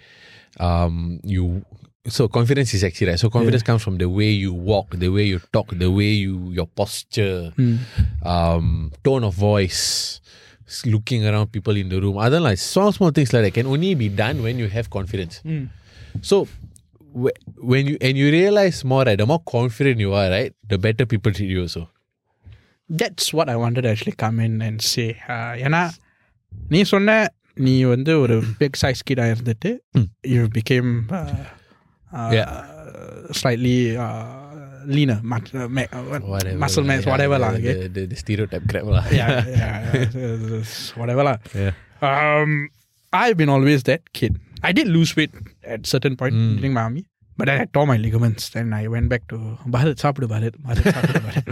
um 0.61 1.19
you 1.25 1.65
so 2.07 2.29
confidence 2.29 2.75
is 2.77 2.85
actually 2.85 3.09
right 3.11 3.19
so 3.19 3.31
confidence 3.31 3.63
comes 3.63 3.83
from 3.83 3.97
the 3.99 4.09
way 4.09 4.31
you 4.31 4.53
walk 4.53 4.91
the 5.05 5.09
way 5.09 5.25
you 5.25 5.41
talk 5.53 5.69
the 5.85 5.91
way 5.91 6.11
you 6.25 6.51
your 6.53 6.67
posture 6.67 7.53
Mm. 7.59 7.79
um, 8.25 8.93
tone 9.03 9.25
of 9.25 9.35
voice, 9.35 10.21
looking 10.87 11.27
around 11.27 11.53
people 11.53 11.77
in 11.77 11.89
the 11.89 12.01
room. 12.01 12.17
Otherwise, 12.19 12.43
like 12.43 12.59
small, 12.59 12.91
small 12.93 13.11
things 13.11 13.33
like 13.33 13.43
that 13.45 13.53
can 13.55 13.67
only 13.67 13.95
be 13.95 14.09
done 14.09 14.43
when 14.43 14.59
you 14.59 14.69
have 14.69 14.89
confidence. 14.91 15.41
Mm. 15.45 15.69
So 16.30 16.36
wh- 17.24 17.38
when 17.72 17.84
you 17.92 17.96
and 18.08 18.16
you 18.22 18.28
realize 18.32 18.80
more, 18.92 19.04
right, 19.10 19.20
the 19.24 19.28
more 19.34 19.42
confident 19.56 20.00
you 20.06 20.12
are, 20.22 20.28
right, 20.38 20.54
the 20.74 20.80
better 20.88 21.06
people 21.14 21.32
treat 21.40 21.52
you 21.56 21.64
also. 21.68 21.84
that's 23.00 23.26
what 23.38 23.48
I 23.54 23.56
wanted 23.62 23.82
to 23.86 23.90
actually 23.90 24.14
come 24.22 24.38
in 24.46 24.54
and 24.68 24.78
say 24.92 25.10
uh, 25.34 25.52
ஏன்னா 25.66 25.82
நீ 26.74 26.80
சொன்ன 26.92 27.18
நீ 27.66 27.74
வந்து 27.92 28.12
ஒரு 28.24 28.36
big 28.62 28.80
size 28.84 29.02
கிடாக 29.10 29.34
இருந்துட்டு 29.36 29.72
you 30.36 30.42
became 30.58 30.92
Yeah. 32.38 32.50
Slightly 33.40 33.76
leaner 34.96 35.18
Whatever. 35.24 36.58
muscle 36.64 36.84
lah. 36.84 36.90
mass 36.92 37.04
Yeah, 37.06 37.12
whatever 37.12 37.38
lah 37.44 37.52
the, 37.52 37.60
okay? 37.60 37.74
the, 37.82 37.88
the, 37.96 38.04
the 38.12 38.18
stereotype 38.22 38.66
crap 38.72 38.86
lah. 38.96 39.04
yeah, 39.20 39.30
yeah, 39.62 39.76
yeah, 40.16 40.64
whatever 41.02 41.24
lah 41.30 41.38
yeah. 41.64 41.74
um, 42.10 42.52
I've 43.22 43.38
been 43.42 43.52
always 43.56 43.82
that 43.90 44.02
kid 44.20 44.34
I 44.70 44.74
did 44.78 44.88
lose 44.98 45.14
weight 45.20 45.34
at 45.76 45.82
certain 45.94 46.16
point 46.22 46.36
Mm. 46.40 46.52
during 46.58 46.74
my 46.78 46.84
army 46.90 47.04
but 47.40 47.48
then 47.50 47.60
I 47.64 47.68
tore 47.76 47.86
my 47.92 47.98
ligaments 48.06 48.46
then 48.56 48.70
I 48.80 48.88
went 48.94 49.08
back 49.12 49.24
to 49.32 49.38
Bharat 49.76 50.02
சாப்பிடு 50.04 50.28
பாரத் 50.32 50.58
பாரத் 50.66 50.90
சாப்பிடு 50.96 51.20
பாரத் 51.28 51.52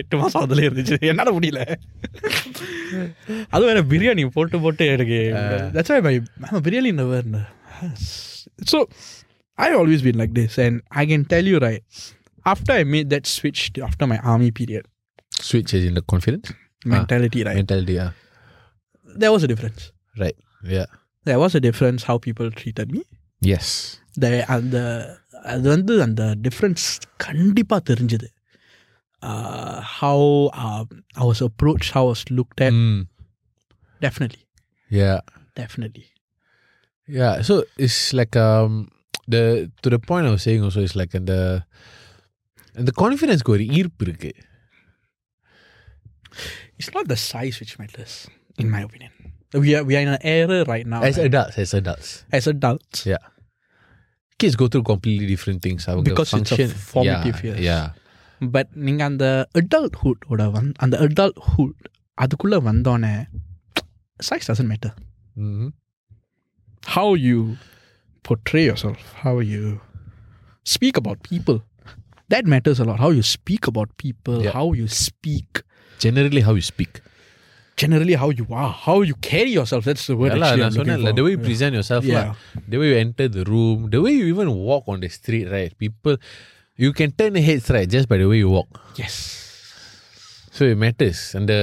எட்டு 0.00 0.16
மாசம் 0.22 0.42
அதுல 0.46 0.64
இருந்துச்சு 0.68 0.96
என்னால 1.10 1.32
முடியல 1.36 1.60
அது 3.54 3.62
வேற 3.68 3.82
பிரியாணி 3.92 4.24
போட்டு 4.38 4.58
போட்டு 4.64 4.86
எனக்கு 4.94 5.18
that's 5.76 5.92
why 5.94 6.00
my 6.08 6.14
I'm 6.46 6.56
a 6.60 6.64
biryani 6.68 6.92
never 7.02 7.20
so 8.72 8.78
I 9.58 9.70
always 9.80 10.02
been 10.06 10.18
like 10.22 10.34
this 10.40 10.52
and 10.64 10.74
I 11.02 11.06
can 11.10 11.22
tell 11.32 11.46
you 11.52 11.58
right 11.66 11.82
after 12.52 12.72
I 12.80 12.84
made 12.94 13.08
that 13.14 13.26
switch 13.36 13.60
to 13.74 13.82
after 13.88 14.06
my 14.12 14.18
army 14.32 14.50
period 14.60 14.84
Switch 15.48 15.70
is 15.78 15.84
in 15.90 15.94
the 15.98 16.04
confidence 16.12 16.48
mentality 16.94 17.40
right 17.48 17.58
mentality. 17.60 17.94
Yeah. 18.02 18.10
there 19.22 19.32
was 19.36 19.42
a 19.46 19.50
difference 19.52 19.82
Right. 20.22 20.36
Yeah. 20.76 20.88
there 21.26 21.40
was 21.42 21.52
a 21.54 21.62
difference 21.66 22.02
how 22.08 22.16
people 22.28 22.48
treated 22.60 22.88
me 22.96 23.02
Yes. 23.42 23.66
the 24.22 24.32
அந்த 24.54 24.76
அது 25.52 25.66
வந்து 25.74 25.94
அந்த 26.06 26.22
difference 26.46 26.84
கண்டிப்பாக 27.26 27.82
தெரிஞ்சுது 27.90 28.28
how 29.96 30.28
I 31.20 31.24
was 31.30 31.42
approach 31.48 31.88
how 31.96 32.08
was 32.10 32.24
looked 32.38 32.62
at 32.68 32.78
Mm. 32.80 32.98
Definitely 34.00 34.42
Yeah. 34.90 35.18
Definitely 35.60 36.06
Yeah, 37.08 37.34
so 37.48 37.54
it's 37.84 37.98
like 38.18 38.34
um 38.42 38.74
the 39.32 39.40
to 39.82 39.88
the 39.94 39.98
point 40.08 40.24
I 40.28 40.32
was 40.36 40.42
saying 40.46 40.62
also 40.66 40.80
it's 40.86 40.96
like 41.00 41.14
அந்த 41.18 41.34
அந்த 42.76 42.90
கான்ஃபிடன்ஸ்க்கு 43.00 43.54
ஒரு 43.56 43.64
ஈர்ப்பு 43.78 44.04
இருக்கு 44.06 44.30
it's 46.76 46.92
not 46.96 47.10
the 47.12 47.18
size 47.32 47.58
which 47.62 47.74
matters 47.82 48.16
in 48.62 48.72
my 48.74 48.82
opinion 48.86 49.16
we 49.64 49.70
are 49.76 49.82
we 49.88 49.92
are 49.96 50.02
in 50.06 50.10
an 50.16 50.22
era 50.38 50.58
right 50.72 50.86
now 50.92 51.00
as 51.08 51.18
adults 51.26 51.56
as 51.64 51.72
adults 51.80 52.08
as 52.38 52.46
adults 52.54 53.00
yeah 53.12 53.24
kids 54.40 54.56
go 54.62 54.66
through 54.72 54.86
completely 54.92 55.28
different 55.34 55.60
things 55.66 55.82
அவங்க 55.90 56.06
Because 56.10 56.30
it's 56.38 56.52
a 56.56 56.56
function 56.56 56.72
formative 56.92 57.38
yeah, 57.40 57.48
years. 57.48 57.62
yeah 57.70 57.84
but 58.56 58.70
நீங்கள் 58.86 59.08
அந்த 59.10 59.26
adulthood 59.60 60.20
ஓட 60.32 60.44
வந் 60.56 60.70
அந்த 60.84 60.96
adulthood 61.06 61.76
அதுக்குள்ளே 62.24 62.58
வந்தோடனே 62.70 63.14
size 64.28 64.48
doesn't 64.50 64.70
matter 64.74 64.92
mm-hmm. 65.42 65.68
how 66.96 67.08
you 67.26 67.38
portray 68.28 68.64
yourself, 68.64 69.00
how 69.24 69.38
you 69.52 69.80
speak 70.64 70.96
about 70.96 71.22
people, 71.22 71.56
that 72.28 72.44
matters 72.46 72.78
a 72.80 72.84
lot. 72.84 72.98
How 73.04 73.10
you 73.10 73.22
speak 73.22 73.66
about 73.72 73.96
people, 74.04 74.36
Yeah. 74.44 74.54
how 74.58 74.66
you 74.80 74.86
speak, 75.06 75.62
Generally, 76.04 76.42
how 76.46 76.54
you 76.54 76.66
speak. 76.74 76.92
generally 77.82 78.14
how 78.22 78.30
you 78.40 78.46
are, 78.62 78.70
how 78.86 78.96
you 79.10 79.14
carry 79.30 79.50
yourself. 79.58 79.82
That's 79.88 80.06
the 80.10 80.16
word. 80.22 80.32
Yeah, 80.32 80.40
lah, 80.42 80.48
actually 80.50 80.62
நான் 80.64 80.70
I'm 80.70 80.76
looking 80.78 80.90
சொன்னேன்ல, 80.90 81.10
for. 81.12 81.16
the 81.18 81.24
way 81.26 81.32
you 81.36 81.40
Yeah. 81.42 81.48
present 81.50 81.72
yourself, 81.78 82.02
Yeah. 82.10 82.18
lah, 82.18 82.60
the 82.72 82.78
way 82.80 82.88
you 82.92 82.98
enter 83.06 83.26
the 83.38 83.44
room, 83.54 83.78
the 83.94 84.00
way 84.04 84.12
you 84.20 84.26
even 84.34 84.50
walk 84.70 84.84
on 84.94 85.00
the 85.04 85.10
street, 85.18 85.46
right? 85.56 85.72
People, 85.84 86.16
you 86.84 86.90
can 87.00 87.10
turn 87.20 87.34
heads, 87.48 87.68
right, 87.76 87.88
just 87.96 88.08
by 88.12 88.18
the 88.22 88.28
way 88.32 88.38
you 88.44 88.50
walk. 88.58 88.70
Yes. 89.02 89.16
So 90.56 90.64
it 90.72 90.78
matters. 90.84 91.20
And 91.36 91.46
the, 91.52 91.58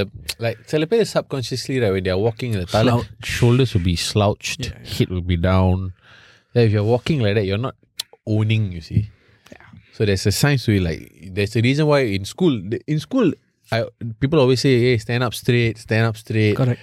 like, 0.45 0.57
சில 0.71 0.85
பேர் 0.91 1.05
subconsciously, 1.15 1.75
right, 1.83 1.93
when 1.95 2.03
they 2.07 2.13
are 2.17 2.23
walking, 2.27 2.51
the 2.61 2.65
tala, 2.75 2.91
Slouch. 2.91 3.09
shoulders 3.35 3.69
will 3.73 3.85
be 3.93 3.95
slouched, 4.09 4.63
Yeah, 4.67 4.73
yeah. 4.83 4.93
head 4.95 5.09
will 5.15 5.27
be 5.33 5.37
down. 5.51 5.77
Yeah, 6.55 6.63
if 6.67 6.71
you're 6.75 6.89
walking 6.95 7.19
like 7.25 7.35
that, 7.37 7.45
you're 7.49 7.63
not 7.69 7.77
owning, 8.35 8.65
you 8.77 8.81
see. 8.89 9.03
So 9.95 10.05
there's 10.07 10.25
a 10.31 10.33
science 10.41 10.63
to 10.67 10.73
it. 10.77 10.83
Like, 10.89 11.01
there's 11.37 11.55
a 11.59 11.61
reason 11.67 11.85
why 11.91 11.99
in 12.17 12.25
school, 12.33 12.53
in 12.93 12.99
school, 13.07 13.29
I, 13.71 13.85
people 14.19 14.39
always 14.39 14.59
say, 14.65 14.73
hey, 14.85 14.97
stand 14.97 15.23
up 15.23 15.33
straight, 15.33 15.77
stand 15.77 16.05
up 16.09 16.17
straight. 16.17 16.55
Correct. 16.57 16.81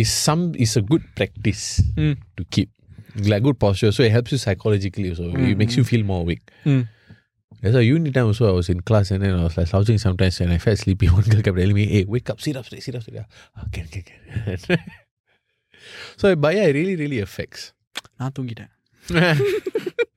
is 0.00 0.10
some 0.26 0.42
is 0.64 0.72
a 0.80 0.82
good 0.92 1.02
practice 1.18 1.62
Mm. 2.02 2.14
to 2.36 2.42
keep 2.54 2.68
like 3.32 3.42
good 3.46 3.58
posture 3.64 3.90
so 3.96 4.02
it 4.06 4.12
helps 4.14 4.30
you 4.34 4.38
psychologically 4.44 5.08
also 5.10 5.26
it 5.50 5.56
makes 5.60 5.76
you 5.78 5.84
feel 5.90 6.02
more 6.10 6.20
awake 6.24 6.44
Mm. 6.70 6.82
that's 7.60 7.74
why 7.76 7.82
uni 7.88 8.10
time 8.16 8.26
also 8.30 8.44
I 8.52 8.54
was 8.60 8.68
in 8.74 8.80
class 8.88 9.10
and 9.14 9.20
then 9.24 9.34
I 9.40 9.44
was 9.48 9.56
like 9.58 9.68
slouching 9.72 9.98
sometimes 10.06 10.40
and 10.44 10.50
I 10.56 10.58
felt 10.64 10.78
sleepy 10.84 11.08
one 11.18 11.26
girl 11.32 11.42
kept 11.48 11.58
telling 11.62 11.76
me 11.80 11.84
hey 11.94 12.02
wake 12.14 12.28
up 12.32 12.40
sit 12.46 12.56
up 12.60 12.64
straight 12.68 12.82
sit 12.86 12.96
up 12.98 13.02
straight 13.06 13.22
ah, 13.58 13.66
can 13.76 13.86
can 13.94 14.02
can 14.08 14.78
so 16.22 16.34
but 16.44 16.52
yeah 16.58 16.66
it 16.72 16.74
really 16.80 16.96
really 17.04 17.20
affects 17.28 17.62
நான் 18.20 18.34
தூங்கிட்டேன் 18.38 18.72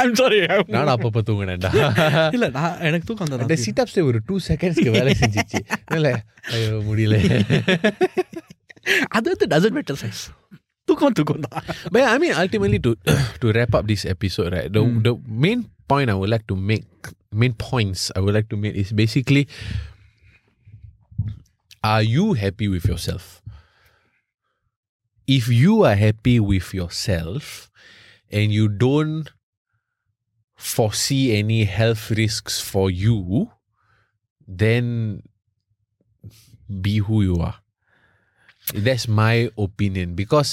I'm 0.00 0.12
sorry. 0.20 0.38
I'm- 0.52 0.66
நானும் 0.74 0.92
அப்பப்போ 0.94 1.20
தூங்கினேன்டா 1.28 1.70
இல்ல 2.36 2.46
நான் 2.56 2.80
எனக்கு 2.88 3.06
தூக்கம் 3.10 3.26
அந்த 3.26 3.36
வந்தது 3.36 3.62
சிட் 3.64 3.80
அப்ஸ் 3.82 3.98
ஒரு 4.10 4.18
டூ 4.28 4.36
செகண்ட்ஸ்க்கு 4.48 4.92
வேலை 4.96 5.12
செஞ்சிச்சு 5.22 5.60
இல்ல 5.96 6.08
ஐயோ 6.56 6.74
முடியல 6.88 7.16
அது 9.16 9.26
வந்து 9.32 9.46
டசன்ட் 9.54 9.76
மேட்டர் 9.78 10.00
சைஸ் 10.02 10.22
தூக்கம் 10.88 11.16
தூக்கம் 11.18 11.42
தான் 11.46 11.58
But 11.92 11.98
yeah, 12.02 12.10
I 12.14 12.20
mean, 12.22 12.34
ultimately, 12.42 12.78
to 12.86 12.92
to 13.42 13.46
wrap 13.56 13.72
up 13.78 13.84
this 13.90 14.02
episode, 14.14 14.48
right? 14.54 14.70
The 14.76 14.82
the 15.06 15.12
main 15.44 15.60
point 15.90 16.08
I 16.10 16.18
would 16.20 16.32
like 16.34 16.46
to 16.52 16.56
make, 16.70 16.88
main 17.42 17.54
points 17.64 18.02
I 18.16 18.22
would 18.24 18.34
like 18.34 18.48
to 18.52 18.58
make 18.64 18.74
is 18.82 18.90
basically, 18.94 19.42
are 21.84 22.02
you 22.06 22.26
happy 22.34 22.68
with 22.68 22.84
yourself? 22.84 23.26
If 25.28 25.46
you 25.54 25.74
are 25.84 25.96
happy 25.96 26.36
with 26.42 26.74
yourself, 26.74 27.44
and 28.32 28.52
you 28.52 28.66
don't 28.78 29.26
foresee 30.64 31.24
any 31.38 31.64
health 31.64 32.10
risks 32.22 32.60
for 32.60 32.90
you, 32.90 33.16
then 34.62 34.86
be 36.80 36.98
who 36.98 37.22
you 37.22 37.36
are. 37.48 37.56
That's 38.86 39.08
my 39.08 39.36
opinion 39.58 40.08
because 40.14 40.50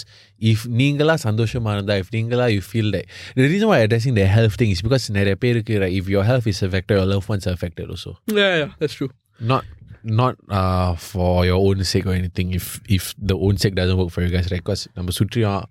if 0.51 0.59
நீங்களா 0.79 1.15
சந்தோஷமா 1.25 1.71
இருந்தா 1.75 1.95
if 2.03 2.07
நீங்களா 2.15 2.45
you 2.55 2.61
feel 2.69 2.87
that 2.95 3.05
the 3.39 3.45
reason 3.51 3.67
why 3.71 3.77
I'm 3.79 3.85
addressing 3.87 4.15
the 4.19 4.25
health 4.35 4.55
thing 4.59 4.71
is 4.75 4.81
because 4.85 5.05
நிறைய 5.17 5.35
பேருக்கு 5.43 5.73
right, 5.81 5.93
if 5.99 6.07
your 6.15 6.23
health 6.29 6.47
is 6.51 6.59
affected 6.67 6.95
your 6.99 7.07
loved 7.13 7.27
ones 7.33 7.45
are 7.49 7.55
affected 7.57 7.87
also 7.95 8.11
Yeah, 8.41 8.53
yeah, 8.61 8.69
that's 8.79 8.95
true. 8.99 9.11
not 9.51 9.63
not 10.03 10.37
uh, 10.49 10.95
for 10.95 11.45
your 11.45 11.57
own 11.57 11.83
sake 11.83 12.05
or 12.05 12.13
anything 12.13 12.53
if 12.53 12.81
if 12.87 13.13
the 13.17 13.35
own 13.35 13.57
sake 13.57 13.75
doesn't 13.75 13.97
work 13.97 14.09
for 14.09 14.21
you 14.21 14.29
guys 14.29 14.51
right 14.51 14.63
because 14.63 14.87
நம்ம 14.93 15.11
சுற்றியும் 15.19 15.63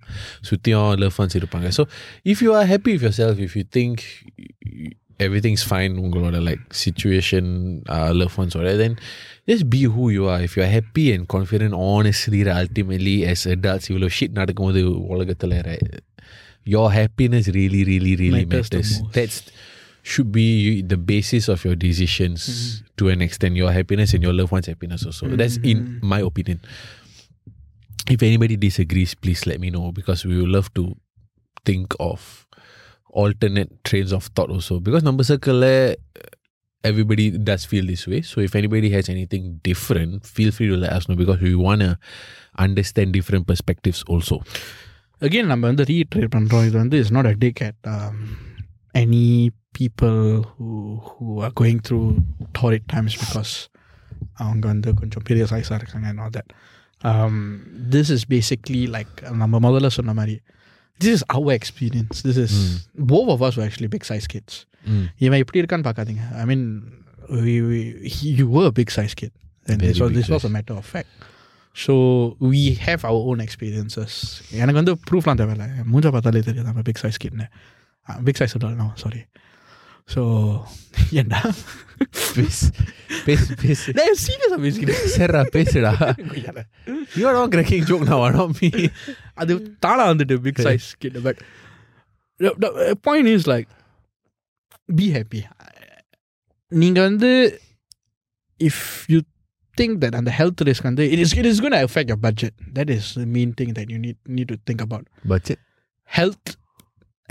சுற்றியும் 0.50 0.90
loved 1.02 1.18
ones 1.18 1.34
இருப்பாங்க 1.40 1.68
so 1.68 1.84
if 2.24 2.40
you 2.42 2.52
are 2.52 2.66
happy 2.66 2.92
with 2.92 3.02
yourself 3.02 3.38
if 3.38 3.54
you 3.56 3.64
think 3.76 3.96
everything's 5.18 5.64
fine 5.72 5.92
உங்களோட 6.04 6.40
like 6.42 6.64
situation 6.86 7.44
uh, 7.88 8.10
loved 8.20 8.36
ones 8.42 8.54
or 8.54 8.76
then 8.82 8.94
just 9.50 9.70
be 9.74 9.82
who 9.94 10.10
you 10.10 10.24
are 10.32 10.40
if 10.42 10.56
you 10.56 10.62
are 10.66 10.72
happy 10.78 11.06
and 11.14 11.26
confident 11.28 11.72
honestly 11.74 12.44
right, 12.44 12.58
ultimately 12.64 13.16
as 13.24 13.46
adults 13.46 13.88
இவ்வளோ 13.90 14.08
shit 14.08 14.32
நடக்கும்போது 14.32 14.82
உலகத்துல 15.14 15.62
right, 15.70 15.88
your 16.74 16.92
happiness 16.92 17.46
really 17.60 17.82
really 17.92 18.14
really 18.24 18.44
Matters 18.44 18.92
the 20.00 20.24
matters 20.24 20.24
most. 20.24 20.24
that's 20.24 20.24
should 20.24 20.32
be 20.32 20.82
the 20.82 20.96
basis 20.96 21.48
of 21.48 21.64
your 21.64 21.74
decisions 21.74 22.82
to 22.96 23.08
an 23.08 23.22
extent 23.22 23.56
your 23.56 23.72
happiness 23.72 24.14
and 24.14 24.22
your 24.22 24.32
loved 24.32 24.52
ones 24.52 24.66
happiness 24.66 25.04
also 25.04 25.28
that's 25.36 25.56
in 25.56 25.98
my 26.02 26.20
opinion 26.20 26.60
if 28.08 28.22
anybody 28.22 28.56
disagrees 28.56 29.14
please 29.14 29.46
let 29.46 29.60
me 29.60 29.70
know 29.70 29.92
because 29.92 30.24
we 30.24 30.40
would 30.40 30.50
love 30.50 30.72
to 30.74 30.96
think 31.64 31.94
of 31.98 32.46
alternate 33.08 33.84
trains 33.84 34.12
of 34.12 34.24
thought 34.24 34.50
also 34.50 34.78
because 34.78 35.02
number 35.02 35.24
circle 35.24 35.64
eh, 35.64 35.94
everybody 36.84 37.30
does 37.30 37.64
feel 37.64 37.86
this 37.86 38.06
way 38.06 38.22
so 38.22 38.40
if 38.40 38.54
anybody 38.54 38.90
has 38.90 39.08
anything 39.08 39.60
different 39.64 40.24
feel 40.24 40.52
free 40.52 40.68
to 40.68 40.76
let 40.76 40.92
us 40.92 41.08
know 41.08 41.16
because 41.16 41.40
we 41.40 41.54
want 41.54 41.80
to 41.80 41.98
understand 42.58 43.12
different 43.12 43.46
perspectives 43.46 44.04
also 44.08 44.42
again 45.20 45.46
நம்ம 45.46 45.66
வந்து 45.66 45.84
reiterate 45.84 46.30
பண்ணுறோம் 46.34 46.64
இது 46.66 46.76
வந்து 46.78 46.98
is 46.98 47.10
not 47.10 47.26
a 47.26 47.32
tick 47.32 47.62
at 47.62 47.88
any 48.94 49.48
people 49.80 50.18
who 50.52 50.66
who 51.08 51.24
are 51.46 51.54
going 51.60 51.82
through 51.88 52.00
torrid 52.60 52.86
times 52.94 53.16
because 53.24 53.52
அவங்க 54.44 54.64
வந்து 54.72 54.90
கொஞ்சம் 54.94 55.24
பெரிய 55.28 55.44
சைஸாக 55.52 55.78
இருக்காங்க 55.82 56.08
and 56.12 56.20
all 56.24 56.32
that 56.38 56.48
um, 57.02 57.34
this 57.94 58.08
is 58.16 58.22
basically 58.36 58.82
like 58.96 59.14
நம்ம 59.42 59.58
முதல்ல 59.66 59.90
சொன்ன 59.98 60.14
மாதிரி 60.20 60.36
this 61.00 61.12
is 61.16 61.22
our 61.36 61.52
experience 61.60 62.16
this 62.28 62.38
is 62.44 62.52
both 63.12 63.28
of 63.34 63.40
us 63.46 63.54
were 63.58 63.66
actually 63.68 63.92
big 63.96 64.06
size 64.12 64.28
kids 64.34 64.54
Mm. 64.86 65.04
இவன் 65.24 65.40
எப்படி 65.42 65.58
இருக்கான்னு 65.60 65.86
பார்க்காதீங்க 65.86 66.24
I 66.40 66.44
mean 66.50 66.64
you 68.38 68.46
were 68.48 68.66
a 68.66 68.74
big 68.80 68.90
size 68.90 69.14
kid 69.20 69.32
and 69.68 69.78
Very 69.80 69.88
this 69.88 70.00
was, 70.02 70.10
big 70.10 70.18
this 70.18 70.28
was 70.28 70.42
size. 70.42 70.50
a 70.50 70.54
matter 70.56 70.74
of 70.80 70.84
fact 70.94 71.10
so 71.76 71.94
we 72.52 72.60
have 72.84 73.00
our 73.08 73.20
own 73.30 73.40
experiences 73.46 74.12
எனக்கு 74.60 74.78
வந்து 74.80 74.94
ப்ரூஃப்லாம் 75.08 75.40
தேவையில்ல 75.40 75.66
மூஞ்ச 75.92 76.12
பார்த்தாலே 76.14 76.42
தெரியும் 76.48 76.68
நம்ம 76.70 76.84
பிக் 76.90 77.00
சைஸ் 77.04 77.18
கிட்னு 77.24 77.46
big 78.28 78.38
size 78.40 78.54
no 78.82 78.88
sorry 79.02 79.22
so 80.14 80.22
ஏண்டா 81.20 81.40
பேசு 82.36 82.66
பேசு 83.26 83.54
பேசு 83.62 83.86
சீரியஸாக 84.24 84.58
பேசிக்கிட்டேன் 84.64 85.04
சரிடா 85.16 85.42
பேசுடா 85.56 85.92
you're 87.18 87.36
not 87.38 87.48
cracking 87.54 87.84
joke 87.90 88.04
now 88.10 88.20
not 88.36 88.50
me 88.60 88.70
அது 89.42 89.54
தானா 89.84 90.04
வந்துட்டு 90.12 90.36
big 90.46 90.62
size 90.68 90.88
kit 91.04 91.18
but 91.28 91.40
point 93.08 93.30
is 93.36 93.48
like 93.52 93.70
be 95.00 95.08
happy 95.16 95.42
நீங்கள் 96.72 97.06
வந்து 97.08 97.30
இஃப் 98.60 98.84
யூ 99.14 99.18
திங்க் 99.78 99.96
தட் 100.04 100.16
அந்த 100.20 100.30
ஹெல்த் 100.40 100.62
ரிஸ்க் 100.68 100.88
வந்து 100.90 101.06
it 101.14 101.22
is 101.24 101.34
it 101.40 101.48
is 101.52 101.62
gonna 101.66 101.78
affect 101.86 102.12
your 102.12 102.22
budget 102.28 102.56
that 102.78 102.92
is 102.98 103.08
the 103.20 103.26
main 103.38 103.52
thing 103.60 103.72
that 103.78 103.90
you 103.94 103.98
need 104.06 104.20
need 104.36 104.50
to 104.52 104.58
think 104.70 104.84
about 104.86 105.08
budget 105.32 105.60
health 106.10 106.48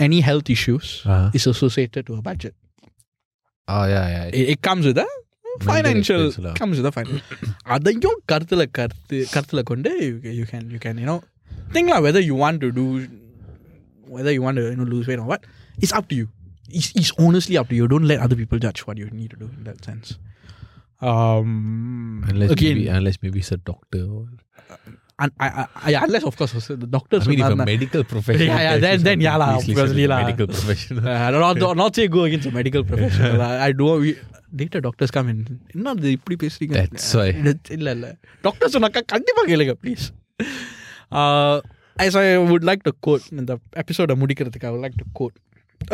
any 0.00 0.20
health 0.28 0.48
issues 0.56 0.86
uh-huh. 1.04 1.36
is 1.38 1.44
associated 1.52 2.02
to 2.08 2.14
a 2.20 2.22
budget 2.30 2.54
oh 3.68 3.84
yeah 3.94 4.06
yeah 4.14 4.24
it, 4.38 4.46
it 4.54 4.60
comes 4.68 4.84
with 4.88 4.98
a 4.98 5.08
financial 5.68 6.26
expense 6.26 6.44
lah. 6.46 6.54
comes 6.60 6.76
with 6.78 6.88
a 6.90 6.94
fin 6.96 7.08
அதையும் 7.74 8.18
கருத்துல 8.32 8.62
கருத்து 8.78 9.18
கருத்துல 9.34 9.62
கொண்டு 9.70 9.90
you, 10.06 10.32
you 10.40 10.46
can 10.52 10.64
you 10.74 10.80
can 10.84 10.96
you 11.02 11.08
know 11.10 11.18
think 11.74 11.88
lah 11.92 12.00
whether 12.06 12.22
you 12.28 12.36
want 12.44 12.58
to 12.64 12.70
do 12.80 12.86
whether 14.16 14.32
you 14.36 14.42
want 14.46 14.58
to 14.60 14.64
you 14.70 14.78
know 14.80 14.88
lose 14.94 15.06
weight 15.10 15.22
or 15.24 15.28
what 15.32 15.42
it's 15.84 15.94
up 15.98 16.06
to 16.10 16.16
you 16.20 16.26
it's, 16.78 16.90
it's 17.00 17.12
honestly 17.24 17.56
up 17.62 17.68
to 17.72 17.76
you 17.80 17.86
don't 17.94 18.08
let 18.12 18.20
other 18.26 18.38
people 18.42 18.60
judge 18.66 18.82
what 18.88 18.98
you 19.02 19.08
need 19.20 19.30
to 19.34 19.38
do 19.44 19.48
in 19.58 19.64
that 19.68 19.80
sense 19.88 20.08
um 21.10 21.50
unless 22.32 22.52
again 22.56 22.76
maybe 22.76 22.86
unless 22.98 23.18
maybe 23.24 23.40
it's 23.44 23.52
a 23.58 23.62
doctor 23.72 24.04
or, 24.18 24.24
un, 25.24 25.30
I, 25.44 25.48
I, 25.60 25.64
I, 25.88 25.92
unless 26.06 26.24
of 26.30 26.34
course 26.38 26.52
also 26.58 26.72
the 26.84 26.88
doctors 26.96 27.22
I 27.26 27.30
mean 27.30 27.38
if 27.40 27.44
a 27.44 27.48
சொன்னாருன்னா- 27.50 27.68
medical 27.72 28.02
professional 28.14 28.48
Yeah, 28.48 28.60
yeah, 28.64 28.72
tells 28.72 28.76
you 28.76 28.86
then- 28.86 29.04
then 29.08 29.18
something, 29.18 29.26
yeah 29.28 29.36
lah, 29.42 29.48
please 29.52 29.68
listen 29.68 29.76
to 29.76 29.82
obviously 29.82 30.06
the 30.06 30.12
lah. 30.14 30.18
medical 30.24 30.46
professional 30.56 31.04
Uh, 31.14 31.30
not, 31.44 31.54
not, 31.64 31.74
not 31.82 31.92
say 31.98 32.06
go 32.16 32.24
against 32.28 32.48
a 32.52 32.54
medical 32.60 32.82
professional. 32.90 33.40
I, 33.50 33.52
I 33.68 33.72
don't. 33.80 34.00
We, 34.06 34.10
later 34.60 34.80
doctors 34.88 35.10
come 35.16 35.28
in. 35.32 35.38
என்ன 35.76 35.94
இது 36.00 36.10
இப்படி 36.18 36.36
பேசுறீங்க 36.42 36.74
That's 36.80 37.08
why. 37.18 37.28
இல்ல- 37.40 37.56
இல்ல 37.78 37.88
இல்ல 37.98 38.06
doctor 38.46 38.72
சொன்னாக்கா 38.76 39.02
கண்டிப்பா 39.14 39.44
கேளுங்க 39.52 39.74
please 39.84 40.04
as 42.06 42.14
I 42.22 42.36
would 42.50 42.64
like 42.70 42.82
to 42.88 42.92
quote 43.04 43.26
இந்த 43.40 43.52
எபிசோட 43.82 44.14
முடிக்கிறதுக்கு 44.22 44.68
I 44.70 44.72
would 44.74 44.84
like 44.86 44.96
to 45.02 45.06
quote 45.18 45.36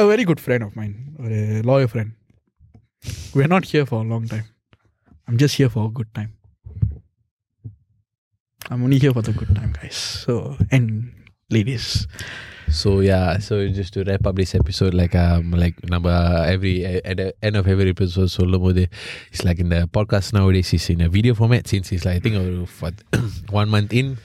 a 0.03 0.07
very 0.13 0.25
good 0.31 0.41
friend 0.47 0.63
of 0.67 0.73
mine 0.81 0.95
ஒரு 1.23 1.39
lawyer 1.71 1.89
friend 1.95 2.11
we're 3.37 3.53
not 3.57 3.65
here 3.73 3.85
for 3.91 3.99
a 4.05 4.09
long 4.15 4.25
time 4.35 4.47
I'm 5.29 5.39
just 5.45 5.55
here 5.61 5.71
for 5.75 5.83
a 5.91 5.93
good 5.99 6.11
time 6.19 6.31
I'm 8.70 8.84
only 8.84 9.00
here 9.00 9.14
for 9.14 9.22
the 9.22 9.32
good 9.32 9.56
time, 9.56 9.72
guys. 9.72 9.96
So 9.96 10.58
and 10.72 11.14
ladies. 11.50 12.08
So 12.68 13.00
yeah, 13.00 13.40
so 13.40 13.66
just 13.70 13.94
to 13.94 14.04
wrap 14.04 14.28
up 14.28 14.36
this 14.36 14.54
episode, 14.54 14.94
like 14.94 15.16
um, 15.16 15.52
like 15.52 15.80
number 15.90 16.10
uh, 16.12 16.44
every 16.44 16.84
uh, 16.86 17.00
at 17.06 17.18
the 17.18 17.34
end 17.42 17.56
of 17.56 17.66
every 17.66 17.90
episode, 17.90 18.28
so 18.28 18.44
it's 18.44 19.44
like 19.46 19.60
in 19.60 19.70
the 19.70 19.88
podcast 19.88 20.34
nowadays, 20.34 20.74
it's 20.74 20.90
in 20.90 21.00
a 21.00 21.08
video 21.08 21.34
format 21.34 21.68
since 21.68 21.92
it's 21.94 22.04
like 22.04 22.18
I 22.18 22.20
think 22.20 22.36
one 23.52 23.70
month 23.70 23.94
in. 23.94 24.18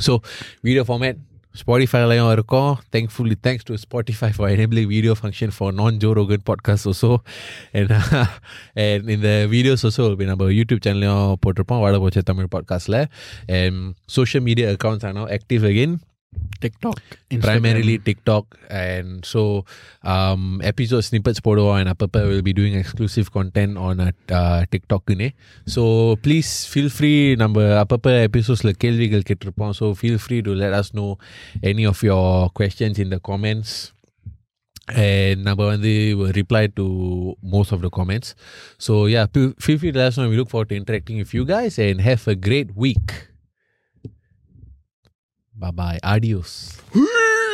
So 0.00 0.20
video 0.62 0.84
format 0.84 1.16
ஸ்பாடிஃபைலையும் 1.55 2.31
இருக்கும் 2.31 2.77
thankfully 2.95 3.35
thanks 3.47 3.65
to 3.65 3.75
Spotify 3.83 4.29
for 4.35 4.51
enabling 4.51 4.87
video 4.87 5.13
function 5.21 5.53
for 5.57 5.73
நான் 5.73 5.97
Joe 5.97 6.11
Rohan 6.11 6.45
podcast 6.49 6.87
Osho 6.87 7.09
and 7.71 7.91
and 8.73 9.09
இந்த 9.09 9.31
videos 9.49 9.83
Osho 9.87 10.05
நம்ம 10.25 10.49
YouTube 10.51 10.83
சேனல்லையும் 10.85 11.33
போட்டிருப்போம் 11.43 11.79
வாழ 11.79 11.97
போச்ச 11.97 12.23
தமிழ் 12.23 12.47
பாட்காஸ்ட்டில் 12.55 12.99
and 13.59 13.81
social 14.05 14.45
media 14.45 14.69
accounts 14.69 15.05
ஆனோ 15.05 15.25
active 15.37 15.65
again 15.67 15.95
TikTok. 16.61 17.01
primarily 17.41 17.97
TikTok, 17.97 18.57
and 18.69 19.25
so 19.25 19.65
um, 20.03 20.61
episode 20.63 21.01
snippets 21.01 21.41
podo 21.41 21.73
and 21.73 21.89
Apapa 21.89 22.27
will 22.27 22.41
be 22.41 22.53
doing 22.53 22.75
exclusive 22.75 23.31
content 23.31 23.77
on 23.77 23.99
a 23.99 24.13
uh, 24.31 24.65
TikTok 24.69 25.09
ne. 25.09 25.33
So 25.65 26.15
please 26.21 26.65
feel 26.65 26.89
free 26.89 27.35
number 27.35 27.65
Apapa 27.83 28.23
episodes 28.23 28.63
like 28.63 28.77
கேள்விகள் 28.77 29.25
கேட்டிருப்போம் 29.29 29.73
so 29.79 29.93
feel 30.01 30.17
free 30.25 30.41
to 30.41 30.53
let 30.63 30.73
us 30.73 30.93
know 30.93 31.09
any 31.71 31.85
of 31.91 31.97
your 32.09 32.49
questions 32.59 32.97
in 33.03 33.09
the 33.09 33.19
comments 33.29 33.71
and 35.03 35.37
நம்ம 35.47 35.65
வந்து 35.73 35.91
will 36.19 36.33
reply 36.41 36.63
to 36.79 36.85
most 37.55 37.69
of 37.75 37.79
the 37.85 37.91
comments 37.97 38.29
so 38.85 38.93
yeah 39.13 39.25
feel 39.33 39.49
feel 39.65 39.77
free 39.81 39.91
to 39.93 39.99
let 40.01 40.09
us 40.11 40.17
know 40.17 40.27
we 40.33 40.39
look 40.41 40.51
forward 40.53 40.69
to 40.71 40.77
interacting 40.81 41.17
with 41.21 41.33
you 41.37 41.43
guys 41.53 41.75
and 41.85 42.01
have 42.09 42.23
a 42.33 42.37
great 42.47 42.71
week 42.85 43.09
Bye 45.56 45.72
bye 45.72 45.98
adios 46.02 46.78